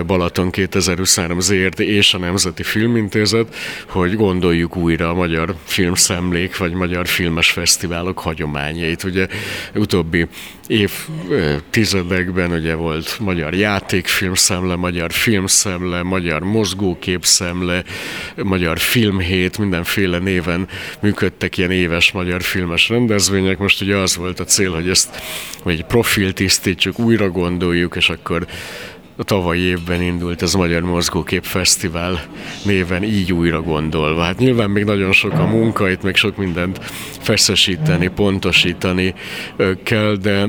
Balaton 0.05 0.49
2023 0.49 1.39
ZRT 1.39 1.79
és 1.79 2.13
a 2.13 2.17
Nemzeti 2.17 2.63
Filmintézet, 2.63 3.55
hogy 3.87 4.15
gondoljuk 4.15 4.75
újra 4.75 5.09
a 5.09 5.13
magyar 5.13 5.55
filmszemlék 5.63 6.57
vagy 6.57 6.73
magyar 6.73 7.07
filmes 7.07 7.51
fesztiválok 7.51 8.19
hagyományait. 8.19 9.03
Ugye 9.03 9.27
utóbbi 9.75 10.27
évtizedekben 10.67 12.51
ugye 12.51 12.75
volt 12.75 13.19
magyar 13.19 13.53
játékfilmszemle, 13.53 14.75
magyar 14.75 15.11
filmszemle, 15.11 16.03
magyar 16.03 16.41
mozgóképszemle, 16.41 17.83
magyar 18.35 18.79
filmhét, 18.79 19.57
mindenféle 19.57 20.17
néven 20.17 20.67
működtek 20.99 21.57
ilyen 21.57 21.71
éves 21.71 22.11
magyar 22.11 22.41
filmes 22.41 22.89
rendezvények. 22.89 23.57
Most 23.57 23.81
ugye 23.81 23.95
az 23.95 24.15
volt 24.15 24.39
a 24.39 24.43
cél, 24.43 24.71
hogy 24.71 24.89
ezt 24.89 25.21
egy 25.65 25.85
profil 25.85 26.33
tisztítsuk, 26.33 26.99
újra 26.99 27.29
gondoljuk, 27.29 27.95
és 27.95 28.09
akkor 28.09 28.45
a 29.15 29.23
tavalyi 29.23 29.61
évben 29.61 30.01
indult 30.01 30.41
ez 30.41 30.53
a 30.53 30.57
Magyar 30.57 30.81
Mozgókép 30.81 31.43
Fesztivál 31.43 32.21
néven 32.65 33.03
így 33.03 33.33
újra 33.33 33.61
gondolva. 33.61 34.21
Hát 34.21 34.37
nyilván 34.37 34.69
még 34.69 34.83
nagyon 34.83 35.11
sok 35.11 35.31
a 35.33 35.45
munka, 35.45 35.89
itt 35.89 36.01
még 36.01 36.15
sok 36.15 36.37
mindent 36.37 36.79
feszesíteni, 37.19 38.07
pontosítani 38.07 39.13
kell, 39.83 40.15
de 40.15 40.47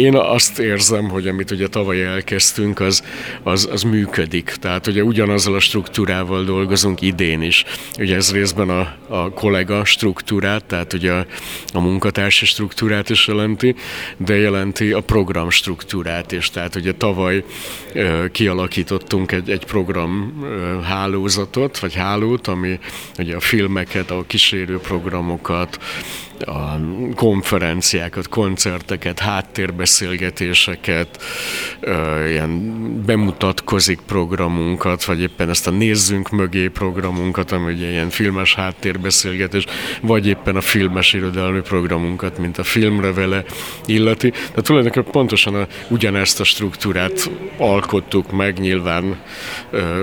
én 0.00 0.14
azt 0.14 0.58
érzem, 0.58 1.08
hogy 1.08 1.28
amit 1.28 1.50
ugye 1.50 1.66
tavaly 1.66 2.04
elkezdtünk, 2.04 2.80
az, 2.80 3.02
az, 3.42 3.68
az 3.72 3.82
működik. 3.82 4.54
Tehát 4.60 4.86
ugye 4.86 5.02
ugyanazzal 5.02 5.54
a 5.54 5.60
struktúrával 5.60 6.44
dolgozunk 6.44 7.00
idén 7.00 7.42
is. 7.42 7.64
Ugye 7.98 8.16
ez 8.16 8.32
részben 8.32 8.70
a, 8.70 8.94
a 9.08 9.30
kollega 9.30 9.84
struktúrát, 9.84 10.64
tehát 10.64 10.92
ugye 10.92 11.12
a, 11.12 11.26
a 11.72 11.80
munkatársi 11.80 12.46
struktúrát 12.46 13.10
is 13.10 13.26
jelenti, 13.26 13.74
de 14.16 14.36
jelenti 14.36 14.92
a 14.92 15.00
program 15.00 15.50
struktúrát 15.50 16.32
is. 16.32 16.50
Tehát 16.50 16.74
ugye 16.74 16.92
tavaly 16.92 17.44
ö, 17.92 18.24
kialakítottunk 18.32 19.32
egy, 19.32 19.50
egy 19.50 19.64
program 19.64 20.40
ö, 20.42 20.80
hálózatot, 20.82 21.78
vagy 21.78 21.94
hálót, 21.94 22.46
ami 22.46 22.78
ugye 23.18 23.36
a 23.36 23.40
filmeket, 23.40 24.10
a 24.10 24.24
kísérő 24.26 24.78
programokat, 24.78 25.78
a 26.42 26.80
konferenciákat, 27.14 28.28
koncerteket, 28.28 29.18
háttérbeszélgetéseket, 29.18 31.22
ilyen 32.28 33.02
bemutatkozik 33.06 34.00
programunkat, 34.06 35.04
vagy 35.04 35.20
éppen 35.20 35.48
ezt 35.48 35.66
a 35.66 35.70
nézzünk 35.70 36.30
mögé 36.30 36.68
programunkat, 36.68 37.52
ami 37.52 37.72
ugye 37.72 37.90
ilyen 37.90 38.10
filmes 38.10 38.54
háttérbeszélgetés, 38.54 39.64
vagy 40.02 40.26
éppen 40.26 40.56
a 40.56 40.60
filmes 40.60 41.12
irodalmi 41.12 41.60
programunkat, 41.60 42.38
mint 42.38 42.58
a 42.58 42.62
filmre 42.62 43.12
vele 43.12 43.44
illeti. 43.84 44.30
Tehát 44.30 44.64
tulajdonképpen 44.64 45.12
pontosan 45.12 45.54
a, 45.54 45.66
ugyanezt 45.88 46.40
a 46.40 46.44
struktúrát 46.44 47.30
alkottuk 47.56 48.30
meg, 48.30 48.58
nyilván 48.58 49.20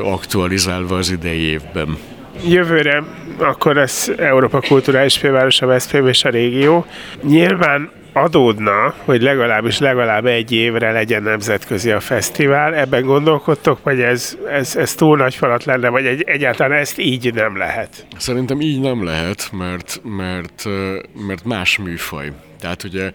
aktualizálva 0.04 0.98
az 0.98 1.12
idei 1.12 1.40
évben. 1.40 1.98
Jövőre 2.46 3.04
akkor 3.40 3.76
lesz 3.76 4.12
Európa 4.18 4.62
Kulturális 4.62 5.18
Főváros, 5.18 5.62
a 5.62 5.66
Veszprém 5.66 6.08
és 6.08 6.24
a 6.24 6.30
régió. 6.30 6.86
Nyilván 7.24 7.92
adódna, 8.14 8.94
hogy 9.06 9.22
legalábbis 9.22 9.80
legalább 9.80 10.26
egy 10.26 10.52
évre 10.52 10.92
legyen 10.92 11.24
nemzetközi 11.24 11.92
a 11.92 12.00
fesztivál. 12.00 12.76
Ebben 12.76 13.06
gondolkodtok, 13.06 13.84
vagy 13.84 14.02
ez, 14.02 14.38
ez, 14.52 14.76
ez 14.76 14.96
túl 14.96 15.18
nagy 15.18 15.36
falat 15.36 15.64
lenne, 15.64 15.90
vagy 15.90 16.06
egy, 16.06 16.22
egyáltalán 16.22 16.80
ezt 16.80 17.00
így 17.00 17.34
nem 17.34 17.58
lehet? 17.58 18.06
Szerintem 18.18 18.62
így 18.62 18.80
nem 18.80 19.04
lehet, 19.04 19.50
mert, 19.52 20.02
mert, 20.04 20.64
mert 21.28 21.46
más 21.46 21.78
műfaj. 21.78 22.32
Tehát 22.60 22.84
ugye 22.84 23.12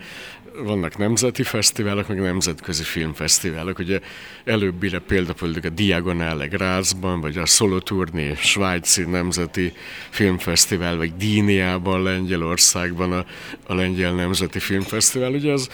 vannak 0.56 0.96
nemzeti 0.96 1.42
fesztiválok, 1.42 2.08
meg 2.08 2.20
nemzetközi 2.20 2.82
filmfesztiválok. 2.82 3.78
Ugye 3.78 4.00
előbbire 4.44 4.98
például 4.98 5.54
a 5.62 5.68
Diagonale 5.68 6.46
Grazban, 6.46 7.20
vagy 7.20 7.36
a 7.36 7.46
Soloturné 7.46 8.34
Svájci 8.34 9.02
Nemzeti 9.04 9.72
Filmfesztivál, 10.10 10.96
vagy 10.96 11.16
Díniában, 11.16 12.02
Lengyelországban 12.02 13.12
a, 13.12 13.24
a 13.66 13.74
Lengyel 13.74 14.14
Nemzeti 14.14 14.58
Filmfesztivál. 14.58 15.32
Ugye 15.32 15.52
az 15.52 15.68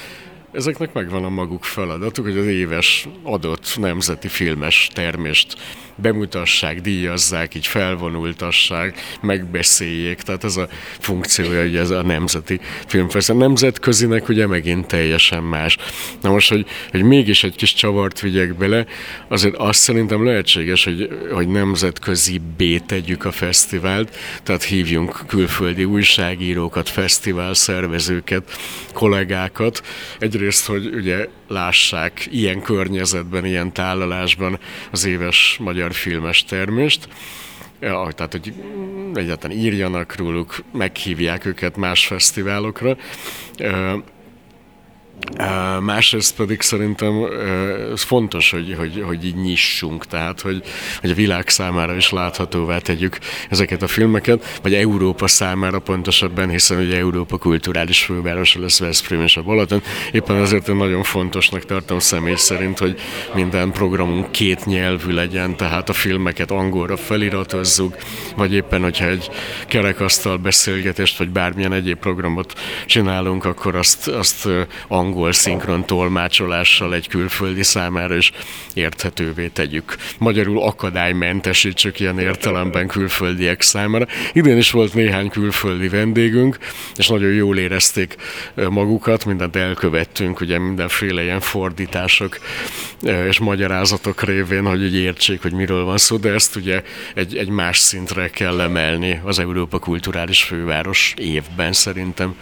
ezeknek 0.53 0.93
megvan 0.93 1.25
a 1.25 1.29
maguk 1.29 1.65
feladatuk, 1.65 2.25
hogy 2.25 2.39
az 2.39 2.47
éves 2.47 3.09
adott 3.23 3.77
nemzeti 3.77 4.29
filmes 4.29 4.89
termést 4.93 5.57
bemutassák, 5.95 6.81
díjazzák, 6.81 7.55
így 7.55 7.67
felvonultassák, 7.67 9.01
megbeszéljék, 9.21 10.21
tehát 10.21 10.45
ez 10.45 10.57
a 10.57 10.69
funkciója, 10.99 11.61
hogy 11.61 11.77
ez 11.77 11.91
a 11.91 12.03
nemzeti 12.03 12.61
filmfesztivál. 12.87 13.41
Nemzetközinek 13.41 14.29
ugye 14.29 14.47
megint 14.47 14.87
teljesen 14.87 15.43
más. 15.43 15.77
Na 16.21 16.31
most, 16.31 16.49
hogy, 16.49 16.67
hogy 16.91 17.03
mégis 17.03 17.45
egy 17.45 17.57
kis 17.57 17.75
csavart 17.75 18.21
vigyek 18.21 18.55
bele, 18.55 18.87
azért 19.29 19.57
azt 19.57 19.81
szerintem 19.81 20.25
lehetséges, 20.25 20.85
hogy, 20.85 21.09
hogy 21.33 21.49
nemzetközi 21.49 22.41
B 22.57 22.63
tegyük 22.87 23.25
a 23.25 23.33
fesztivált, 23.33 24.17
tehát 24.43 24.63
hívjunk 24.63 25.21
külföldi 25.27 25.85
újságírókat, 25.85 26.89
fesztivál 26.89 27.55
szervezőket, 27.55 28.59
kollégákat. 28.93 29.83
Egyrészt, 30.39 30.67
hogy 30.67 30.95
ugye 30.95 31.29
lássák 31.49 32.29
ilyen 32.31 32.63
környezetben, 32.63 33.45
ilyen 33.45 33.73
tálalásban 33.73 34.59
az 34.91 35.05
éves 35.05 35.57
magyar 35.61 35.93
filmes 35.93 36.45
termést, 36.45 37.09
Ja, 37.81 38.09
tehát, 38.15 38.33
hogy 38.33 38.53
egyáltalán 39.15 39.57
írjanak 39.57 40.17
róluk, 40.17 40.65
meghívják 40.73 41.45
őket 41.45 41.77
más 41.77 42.07
fesztiválokra. 42.07 42.97
Másrészt 45.81 46.37
pedig 46.37 46.61
szerintem 46.61 47.25
ez 47.93 48.03
fontos, 48.03 48.51
hogy, 48.51 48.75
hogy, 48.79 49.03
hogy 49.07 49.25
így 49.25 49.37
nyissunk, 49.37 50.07
tehát 50.07 50.41
hogy, 50.41 50.63
hogy 51.01 51.11
a 51.11 51.15
világ 51.15 51.49
számára 51.49 51.97
is 51.97 52.11
láthatóvá 52.11 52.79
tegyük 52.79 53.19
ezeket 53.51 53.83
a 53.83 53.87
filmeket, 53.87 54.59
vagy 54.63 54.75
Európa 54.75 55.27
számára 55.27 55.79
pontosabban, 55.79 56.49
hiszen 56.49 56.79
ugye 56.79 56.97
Európa 56.97 57.39
kulturális 57.39 58.03
fővárosa 58.03 58.61
lesz 58.61 58.79
Veszprém 58.79 59.23
és 59.23 59.37
a 59.37 59.43
Balaton. 59.43 59.83
Éppen 60.13 60.37
azért 60.37 60.69
én 60.69 60.77
nagyon 60.77 61.03
fontosnak 61.03 61.65
tartom 61.65 61.99
személy 61.99 62.35
szerint, 62.37 62.79
hogy 62.79 63.01
minden 63.35 63.71
programunk 63.71 64.31
két 64.31 64.67
nyelvű 64.67 65.13
legyen, 65.13 65.57
tehát 65.57 65.89
a 65.89 65.93
filmeket 65.93 66.51
angolra 66.51 66.97
feliratozzuk, 66.97 67.97
vagy 68.37 68.55
éppen, 68.55 68.83
hogyha 68.83 69.07
egy 69.07 69.31
kerekasztal 69.67 70.37
beszélgetést, 70.37 71.19
vagy 71.19 71.29
bármilyen 71.29 71.73
egyéb 71.73 71.99
programot 71.99 72.53
csinálunk, 72.87 73.45
akkor 73.45 73.75
azt, 73.75 74.09
azt 74.09 74.49
angol 74.89 75.08
angol 75.09 75.33
szinkron 75.33 75.85
tolmácsolással 75.85 76.95
egy 76.95 77.09
külföldi 77.09 77.63
számára 77.63 78.17
is 78.17 78.33
érthetővé 78.75 79.47
tegyük. 79.47 79.97
Magyarul 80.19 80.63
akadálymentesítsük 80.63 82.01
ilyen 82.01 82.19
értelemben 82.19 82.87
külföldiek 82.87 83.63
számára. 83.63 84.07
Idén 84.33 84.57
is 84.57 84.71
volt 84.71 84.95
néhány 84.95 85.29
külföldi 85.29 85.89
vendégünk, 85.89 86.59
és 86.97 87.09
nagyon 87.09 87.33
jól 87.33 87.59
érezték 87.59 88.17
magukat, 88.55 89.25
mindent 89.25 89.57
elkövettünk, 89.57 90.41
ugye 90.41 90.59
mindenféle 90.59 91.23
ilyen 91.23 91.41
fordítások 91.41 92.39
és 93.29 93.39
magyarázatok 93.39 94.23
révén, 94.23 94.67
hogy 94.67 94.83
úgy 94.83 94.97
értsék, 94.97 95.43
hogy 95.43 95.53
miről 95.53 95.85
van 95.85 95.99
szó, 95.99 96.17
de 96.17 96.33
ezt 96.33 96.57
ugye 96.57 96.83
egy, 97.15 97.37
egy 97.37 97.49
más 97.49 97.79
szintre 97.79 98.29
kell 98.29 98.61
emelni 98.61 99.21
az 99.25 99.39
Európa 99.39 99.79
Kulturális 99.79 100.43
Főváros 100.43 101.15
évben 101.17 101.73
szerintem 101.73 102.35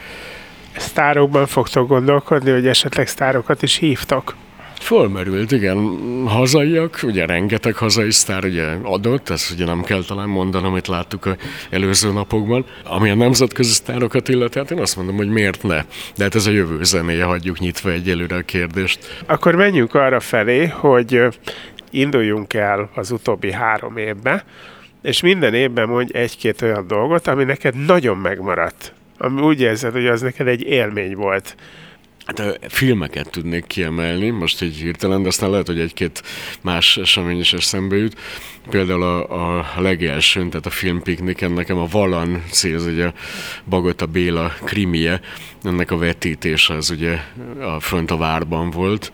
sztárokban 0.78 1.46
fogtok 1.46 1.88
gondolkodni, 1.88 2.50
hogy 2.50 2.66
esetleg 2.66 3.06
sztárokat 3.06 3.62
is 3.62 3.76
hívtok? 3.76 4.34
Fölmerült, 4.80 5.52
igen. 5.52 5.98
Hazaiak, 6.26 6.98
ugye 7.02 7.26
rengeteg 7.26 7.74
hazai 7.74 8.10
sztár 8.10 8.44
ugye 8.44 8.66
adott, 8.82 9.28
ezt 9.28 9.50
ugye 9.50 9.64
nem 9.64 9.82
kell 9.82 10.02
talán 10.06 10.28
mondanom, 10.28 10.70
amit 10.70 10.86
láttuk 10.86 11.26
a 11.26 11.36
előző 11.70 12.12
napokban. 12.12 12.64
Ami 12.84 13.10
a 13.10 13.14
nemzetközi 13.14 13.72
sztárokat 13.72 14.28
illeti, 14.28 14.58
hát 14.58 14.70
én 14.70 14.78
azt 14.78 14.96
mondom, 14.96 15.16
hogy 15.16 15.28
miért 15.28 15.62
ne. 15.62 15.84
De 16.16 16.22
hát 16.24 16.34
ez 16.34 16.46
a 16.46 16.50
jövő 16.50 16.84
zenéje, 16.84 17.24
hagyjuk 17.24 17.58
nyitva 17.58 17.90
egyelőre 17.90 18.36
a 18.36 18.42
kérdést. 18.42 19.22
Akkor 19.26 19.54
menjünk 19.54 19.94
arra 19.94 20.20
felé, 20.20 20.66
hogy 20.66 21.20
induljunk 21.90 22.54
el 22.54 22.90
az 22.94 23.10
utóbbi 23.10 23.52
három 23.52 23.96
évbe, 23.96 24.44
és 25.02 25.20
minden 25.20 25.54
évben 25.54 25.88
mondj 25.88 26.16
egy-két 26.18 26.62
olyan 26.62 26.86
dolgot, 26.86 27.26
ami 27.26 27.44
neked 27.44 27.84
nagyon 27.86 28.16
megmaradt 28.16 28.94
ami 29.18 29.40
úgy 29.40 29.60
érzed, 29.60 29.92
hogy 29.92 30.06
az 30.06 30.20
neked 30.20 30.46
egy 30.46 30.62
élmény 30.62 31.14
volt 31.14 31.56
Hát 32.26 32.58
filmeket 32.68 33.30
tudnék 33.30 33.66
kiemelni, 33.66 34.30
most 34.30 34.62
így 34.62 34.76
hirtelen, 34.76 35.22
de 35.22 35.28
aztán 35.28 35.50
lehet, 35.50 35.66
hogy 35.66 35.80
egy-két 35.80 36.22
más 36.62 36.96
esemény 36.96 37.38
is 37.38 37.52
eszembe 37.52 37.96
jut. 37.96 38.20
Például 38.70 39.02
a, 39.02 39.58
a 39.58 39.80
legelsőn, 39.80 40.50
tehát 40.50 40.66
a 40.66 40.70
filmpikniken 40.70 41.52
nekem 41.52 41.76
a 41.76 41.86
Valan 41.86 42.42
cél, 42.50 42.74
az 42.74 42.86
ugye 42.86 43.12
Bagota 43.68 44.06
Béla 44.06 44.52
krimie, 44.64 45.20
ennek 45.62 45.90
a 45.90 45.96
vetítése 45.96 46.74
az 46.74 46.90
ugye 46.90 47.18
a 47.60 47.80
fönt 47.80 48.10
a 48.10 48.16
várban 48.16 48.70
volt, 48.70 49.12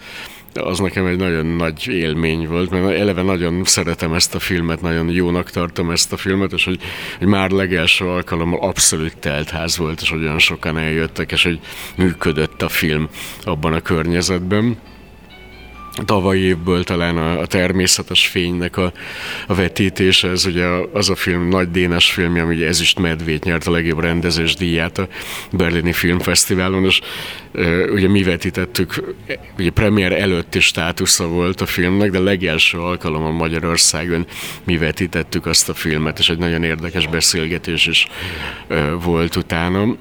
az 0.54 0.78
nekem 0.78 1.06
egy 1.06 1.16
nagyon 1.16 1.46
nagy 1.46 1.88
élmény 1.88 2.48
volt, 2.48 2.70
mert 2.70 2.98
eleve 2.98 3.22
nagyon 3.22 3.64
szeretem 3.64 4.12
ezt 4.12 4.34
a 4.34 4.38
filmet, 4.38 4.80
nagyon 4.80 5.08
jónak 5.08 5.50
tartom 5.50 5.90
ezt 5.90 6.12
a 6.12 6.16
filmet, 6.16 6.52
és 6.52 6.64
hogy, 6.64 6.80
hogy 7.18 7.26
már 7.26 7.50
legelső 7.50 8.04
alkalommal 8.04 8.60
abszolút 8.60 9.16
teltház 9.16 9.76
volt, 9.76 10.00
és 10.00 10.10
hogy 10.10 10.22
olyan 10.22 10.38
sokan 10.38 10.78
eljöttek, 10.78 11.32
és 11.32 11.42
hogy 11.42 11.60
működött 11.96 12.62
a 12.62 12.68
film 12.68 13.08
abban 13.44 13.72
a 13.72 13.80
környezetben 13.80 14.76
tavaly 16.04 16.38
évből 16.38 16.84
talán 16.84 17.16
a, 17.16 17.40
a 17.40 17.46
természetes 17.46 18.26
fénynek 18.26 18.76
a, 18.76 18.92
a 19.46 19.54
vetítése, 19.54 20.28
ez 20.28 20.46
ugye 20.46 20.66
az 20.92 21.10
a 21.10 21.14
film, 21.14 21.48
nagy 21.48 21.70
Dénes 21.70 22.10
filmje, 22.10 22.42
ami 22.42 22.64
ezüst 22.64 22.98
medvét 22.98 23.44
nyert 23.44 23.66
a 23.66 23.70
legjobb 23.70 24.00
rendezés 24.00 24.54
díját 24.54 24.98
a 24.98 25.08
Berlini 25.50 25.92
Filmfesztiválon, 25.92 26.84
és 26.84 27.00
e, 27.54 27.90
ugye 27.90 28.08
mi 28.08 28.22
vetítettük, 28.22 29.14
ugye 29.58 29.70
premier 29.70 30.12
előtti 30.12 30.60
státusza 30.60 31.26
volt 31.26 31.60
a 31.60 31.66
filmnek, 31.66 32.10
de 32.10 32.18
legelső 32.18 32.78
alkalommal 32.78 33.32
Magyarországon 33.32 34.26
mi 34.64 34.76
vetítettük 34.76 35.46
azt 35.46 35.68
a 35.68 35.74
filmet, 35.74 36.18
és 36.18 36.28
egy 36.28 36.38
nagyon 36.38 36.64
érdekes 36.64 37.06
beszélgetés 37.06 37.86
is 37.86 38.06
e, 38.68 38.90
volt 38.90 39.36
utána 39.36 39.96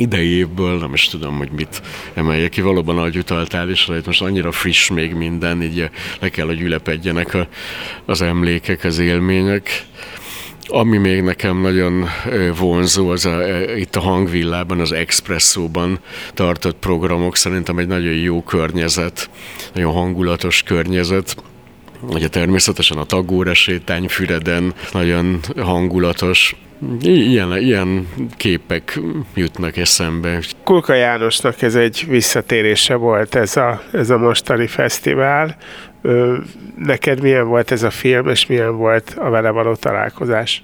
idei 0.00 0.28
évből, 0.28 0.78
nem 0.78 0.92
is 0.92 1.08
tudom, 1.08 1.36
hogy 1.36 1.50
mit 1.50 1.82
emeljek 2.14 2.50
ki, 2.50 2.60
valóban 2.60 2.98
ahogy 2.98 3.16
utaltál 3.16 3.70
is, 3.70 3.84
hogy 3.84 4.02
most 4.06 4.22
annyira 4.22 4.52
friss 4.52 4.88
még 4.88 5.14
minden, 5.14 5.62
így 5.62 5.90
le 6.20 6.28
kell, 6.28 6.46
hogy 6.46 6.60
ülepedjenek 6.60 7.34
a, 7.34 7.48
az 8.04 8.22
emlékek, 8.22 8.84
az 8.84 8.98
élmények. 8.98 9.84
Ami 10.66 10.96
még 10.96 11.22
nekem 11.22 11.60
nagyon 11.60 12.08
vonzó, 12.58 13.08
az 13.08 13.26
a, 13.26 13.42
itt 13.76 13.96
a 13.96 14.00
hangvillában, 14.00 14.80
az 14.80 14.92
Expresszóban 14.92 15.98
tartott 16.34 16.76
programok 16.76 17.36
szerintem 17.36 17.78
egy 17.78 17.86
nagyon 17.86 18.14
jó 18.14 18.42
környezet, 18.42 19.30
nagyon 19.74 19.92
hangulatos 19.92 20.62
környezet. 20.62 21.36
Ugye 22.08 22.28
természetesen 22.28 22.98
a 22.98 23.04
Tagóra 23.04 23.54
sétány 23.54 24.08
Füreden 24.08 24.74
nagyon 24.92 25.40
hangulatos, 25.56 26.56
Ilyen, 27.00 27.56
ilyen 27.56 28.08
képek 28.36 29.00
jutnak 29.34 29.76
eszembe. 29.76 30.40
Kulka 30.64 30.94
Jánosnak 30.94 31.62
ez 31.62 31.74
egy 31.74 32.04
visszatérése 32.08 32.94
volt 32.94 33.34
ez 33.34 33.56
a, 33.56 33.82
ez 33.92 34.10
a 34.10 34.18
mostani 34.18 34.66
fesztivál. 34.66 35.56
Neked 36.76 37.22
milyen 37.22 37.48
volt 37.48 37.70
ez 37.70 37.82
a 37.82 37.90
film, 37.90 38.28
és 38.28 38.46
milyen 38.46 38.76
volt 38.76 39.14
a 39.18 39.30
vele 39.30 39.50
való 39.50 39.74
találkozás? 39.74 40.62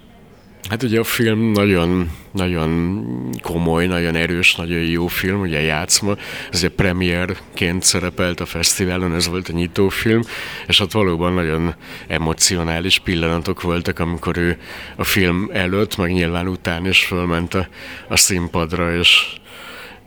Hát 0.69 0.83
ugye 0.83 0.99
a 1.01 1.05
film 1.05 1.51
nagyon, 1.51 2.11
nagyon 2.33 3.01
komoly, 3.43 3.87
nagyon 3.87 4.15
erős, 4.15 4.55
nagyon 4.55 4.79
jó 4.79 5.07
film, 5.07 5.41
ugye 5.41 5.61
játszma, 5.61 6.17
ez 6.51 6.65
egy 6.65 6.71
premierként 6.71 7.83
szerepelt 7.83 8.41
a 8.41 8.47
fesztiválon, 8.47 9.15
ez 9.15 9.29
volt 9.29 9.49
a 9.49 9.53
nyitófilm, 9.53 10.23
és 10.67 10.81
ott 10.81 10.93
valóban 10.93 11.33
nagyon 11.33 11.75
emocionális 12.07 12.99
pillanatok 12.99 13.63
voltak, 13.63 13.99
amikor 13.99 14.37
ő 14.37 14.59
a 14.97 15.05
film 15.05 15.51
előtt, 15.53 15.97
meg 15.97 16.13
nyilván 16.13 16.49
után 16.49 16.87
is 16.87 17.05
fölment 17.05 17.55
a, 17.55 17.69
a 18.09 18.17
színpadra, 18.17 18.97
és 18.97 19.27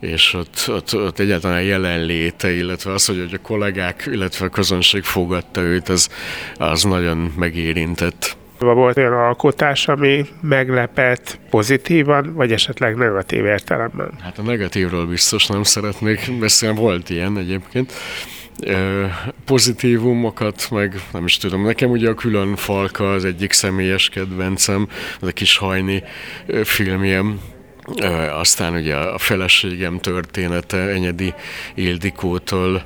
és 0.00 0.34
ott, 0.34 0.64
ott, 0.68 0.94
ott 0.94 1.18
egyáltalán 1.18 1.62
jelenléte, 1.62 2.52
illetve 2.52 2.92
az, 2.92 3.06
hogy 3.06 3.28
a 3.32 3.38
kollégák, 3.42 4.08
illetve 4.12 4.46
a 4.46 4.48
közönség 4.48 5.02
fogadta 5.02 5.60
őt, 5.60 5.88
az, 5.88 6.08
az 6.56 6.82
nagyon 6.82 7.32
megérintett. 7.36 8.36
Volt 8.60 8.96
olyan 8.96 9.12
alkotás, 9.12 9.88
ami 9.88 10.26
meglepett 10.40 11.38
pozitívan, 11.50 12.34
vagy 12.34 12.52
esetleg 12.52 12.96
negatív 12.96 13.44
értelemben? 13.44 14.10
Hát 14.22 14.38
a 14.38 14.42
negatívról 14.42 15.06
biztos 15.06 15.46
nem 15.46 15.62
szeretnék 15.62 16.38
beszélni, 16.38 16.78
volt 16.78 17.10
ilyen 17.10 17.38
egyébként. 17.38 17.92
Pozitívumokat, 19.44 20.68
meg 20.70 21.00
nem 21.12 21.24
is 21.24 21.36
tudom, 21.36 21.64
nekem 21.64 21.90
ugye 21.90 22.08
a 22.08 22.14
külön 22.14 22.56
falka 22.56 23.12
az 23.12 23.24
egyik 23.24 23.52
személyes 23.52 24.08
kedvencem, 24.08 24.88
az 25.20 25.28
a 25.28 25.32
kis 25.32 25.56
hajni 25.56 26.02
filmjem, 26.64 27.40
aztán 28.32 28.74
ugye 28.74 28.96
a 28.96 29.18
feleségem 29.18 29.98
története 29.98 30.76
Enyedi 30.76 31.34
Ildikótól, 31.74 32.84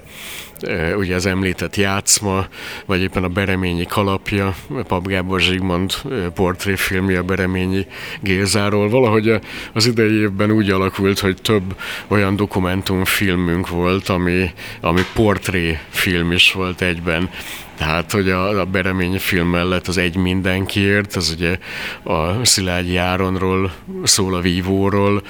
ugye 0.96 1.14
az 1.14 1.26
említett 1.26 1.76
játszma, 1.76 2.46
vagy 2.86 3.00
éppen 3.00 3.24
a 3.24 3.28
Bereményi 3.28 3.86
kalapja, 3.86 4.54
Pap 4.86 5.06
Gábor 5.06 5.40
Zsigmond 5.40 5.92
portréfilmje 6.34 7.18
a 7.18 7.22
Bereményi 7.22 7.86
Gézáról. 8.20 8.88
Valahogy 8.88 9.40
az 9.72 9.86
idei 9.86 10.20
évben 10.20 10.50
úgy 10.50 10.70
alakult, 10.70 11.18
hogy 11.18 11.36
több 11.42 11.76
olyan 12.08 12.36
dokumentumfilmünk 12.36 13.68
volt, 13.68 14.08
ami, 14.08 14.50
ami 14.80 15.00
portréfilm 15.14 16.32
is 16.32 16.52
volt 16.52 16.82
egyben. 16.82 17.30
Tehát, 17.76 18.10
hogy 18.12 18.30
a, 18.30 18.60
a 18.60 18.64
Bereményi 18.64 19.18
film 19.18 19.48
mellett 19.48 19.86
az 19.88 19.98
Egy 19.98 20.16
mindenkiért, 20.16 21.16
az 21.16 21.34
ugye 21.36 21.58
a 22.02 22.44
Szilágyi 22.44 22.96
Áronról 22.96 23.72
szól 24.02 24.34
a 24.34 24.40
vívóról, 24.40 25.22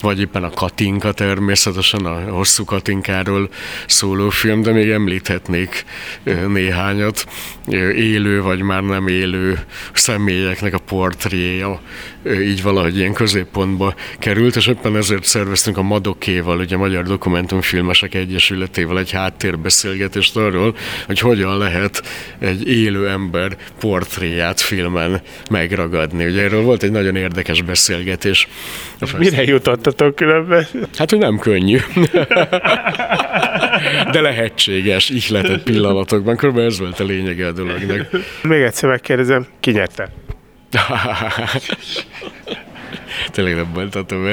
vagy 0.00 0.20
éppen 0.20 0.44
a 0.44 0.50
Katinka 0.50 1.12
természetesen, 1.12 2.04
a 2.04 2.30
hosszú 2.30 2.64
Katinkáról 2.64 3.48
szóló 3.86 4.28
film, 4.28 4.62
de 4.62 4.72
még 4.72 4.90
említhetnék 4.90 5.84
néhányat. 6.48 7.26
Élő 7.96 8.42
vagy 8.42 8.62
már 8.62 8.82
nem 8.82 9.08
élő 9.08 9.64
személyeknek 9.92 10.74
a 10.74 10.78
portréja 10.78 11.80
így 12.30 12.62
valahogy 12.62 12.96
ilyen 12.96 13.12
középpontba 13.12 13.94
került, 14.18 14.56
és 14.56 14.66
éppen 14.66 14.96
ezért 14.96 15.24
szerveztünk 15.24 15.76
a 15.76 15.82
Madokéval, 15.82 16.58
ugye 16.58 16.74
a 16.74 16.78
Magyar 16.78 17.04
Dokumentumfilmesek 17.04 18.14
Egyesületével 18.14 18.98
egy 18.98 19.10
háttérbeszélgetést 19.10 20.36
arról, 20.36 20.76
hogy 21.06 21.18
hogyan 21.18 21.58
lehet 21.58 21.91
egy 22.38 22.68
élő 22.68 23.08
ember 23.08 23.56
portréját 23.80 24.60
filmen 24.60 25.20
megragadni. 25.50 26.26
Ugye 26.26 26.42
erről 26.42 26.62
volt 26.62 26.82
egy 26.82 26.90
nagyon 26.90 27.16
érdekes 27.16 27.62
beszélgetés. 27.62 28.48
Mire 29.18 29.42
jutottatok 29.42 30.14
különben? 30.14 30.66
Hát, 30.96 31.10
hogy 31.10 31.18
nem 31.18 31.38
könnyű. 31.38 31.78
De 34.12 34.20
lehetséges, 34.20 35.08
ihletett 35.08 35.62
pillanatokban. 35.62 36.36
Körülbelül 36.36 36.68
ez 36.70 36.78
volt 36.78 37.00
a 37.00 37.04
lényege 37.04 37.46
a 37.46 37.52
dolognak. 37.52 38.08
Még 38.42 38.60
egyszer 38.60 38.88
megkérdezem, 38.88 39.46
ki 39.60 39.70
nyerte? 39.70 40.08
Tényleg 43.30 43.54
nem 43.54 43.70
mondhatom 43.74 44.26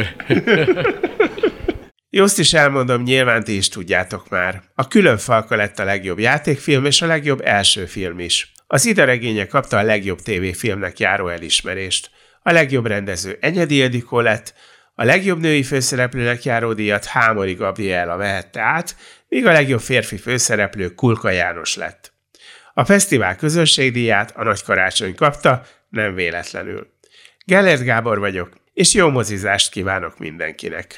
Jószt 2.12 2.40
is 2.40 2.54
elmondom, 2.54 3.04
nyilván 3.04 3.44
ti 3.44 3.56
is 3.56 3.70
tudjátok 3.70 4.30
már. 4.30 4.62
A 4.76 4.88
külön 4.88 5.18
falka 5.18 5.56
lett 5.56 5.80
a 5.80 5.84
legjobb 5.84 6.20
játékfilm 6.20 6.86
és 6.86 7.02
a 7.02 7.06
legjobb 7.06 7.42
első 7.44 7.86
film 7.86 8.20
is. 8.20 8.52
Az 8.68 8.94
regénye 8.96 9.48
kapta 9.48 9.78
a 9.78 9.84
legjobb 9.84 10.20
tévéfilmnek 10.20 11.00
járó 11.00 11.28
elismerést. 11.28 12.10
A 12.42 12.52
legjobb 12.52 12.86
rendező 12.86 13.38
Enyedi 13.42 13.76
Ildikó 13.76 14.20
lett, 14.20 14.54
a 14.96 15.04
legjobb 15.04 15.40
női 15.40 15.64
főszereplőnek 15.64 16.44
járó 16.44 16.74
díjat 16.74 17.06
Hámori 17.06 17.54
Gabriela 17.54 18.18
vehette 18.18 18.62
át, 18.62 18.96
míg 19.28 19.46
a 19.46 19.52
legjobb 19.52 19.82
férfi 19.82 20.18
főszereplő 20.18 20.90
Kulka 20.90 21.30
János 21.30 21.76
lett. 21.76 22.14
A 22.74 22.86
fesztivál 22.86 23.36
közönségdíját 23.36 24.34
a 24.36 24.44
Nagy 24.44 24.64
Karácsony 24.64 25.16
kapta, 25.16 25.66
nem 25.90 26.14
véletlenül. 26.14 26.88
Gellert 27.46 27.84
Gábor 27.84 28.20
vagyok, 28.20 28.50
és 28.74 28.94
jó 28.94 29.10
mozizást 29.10 29.72
kívánok 29.72 30.18
mindenkinek! 30.18 30.98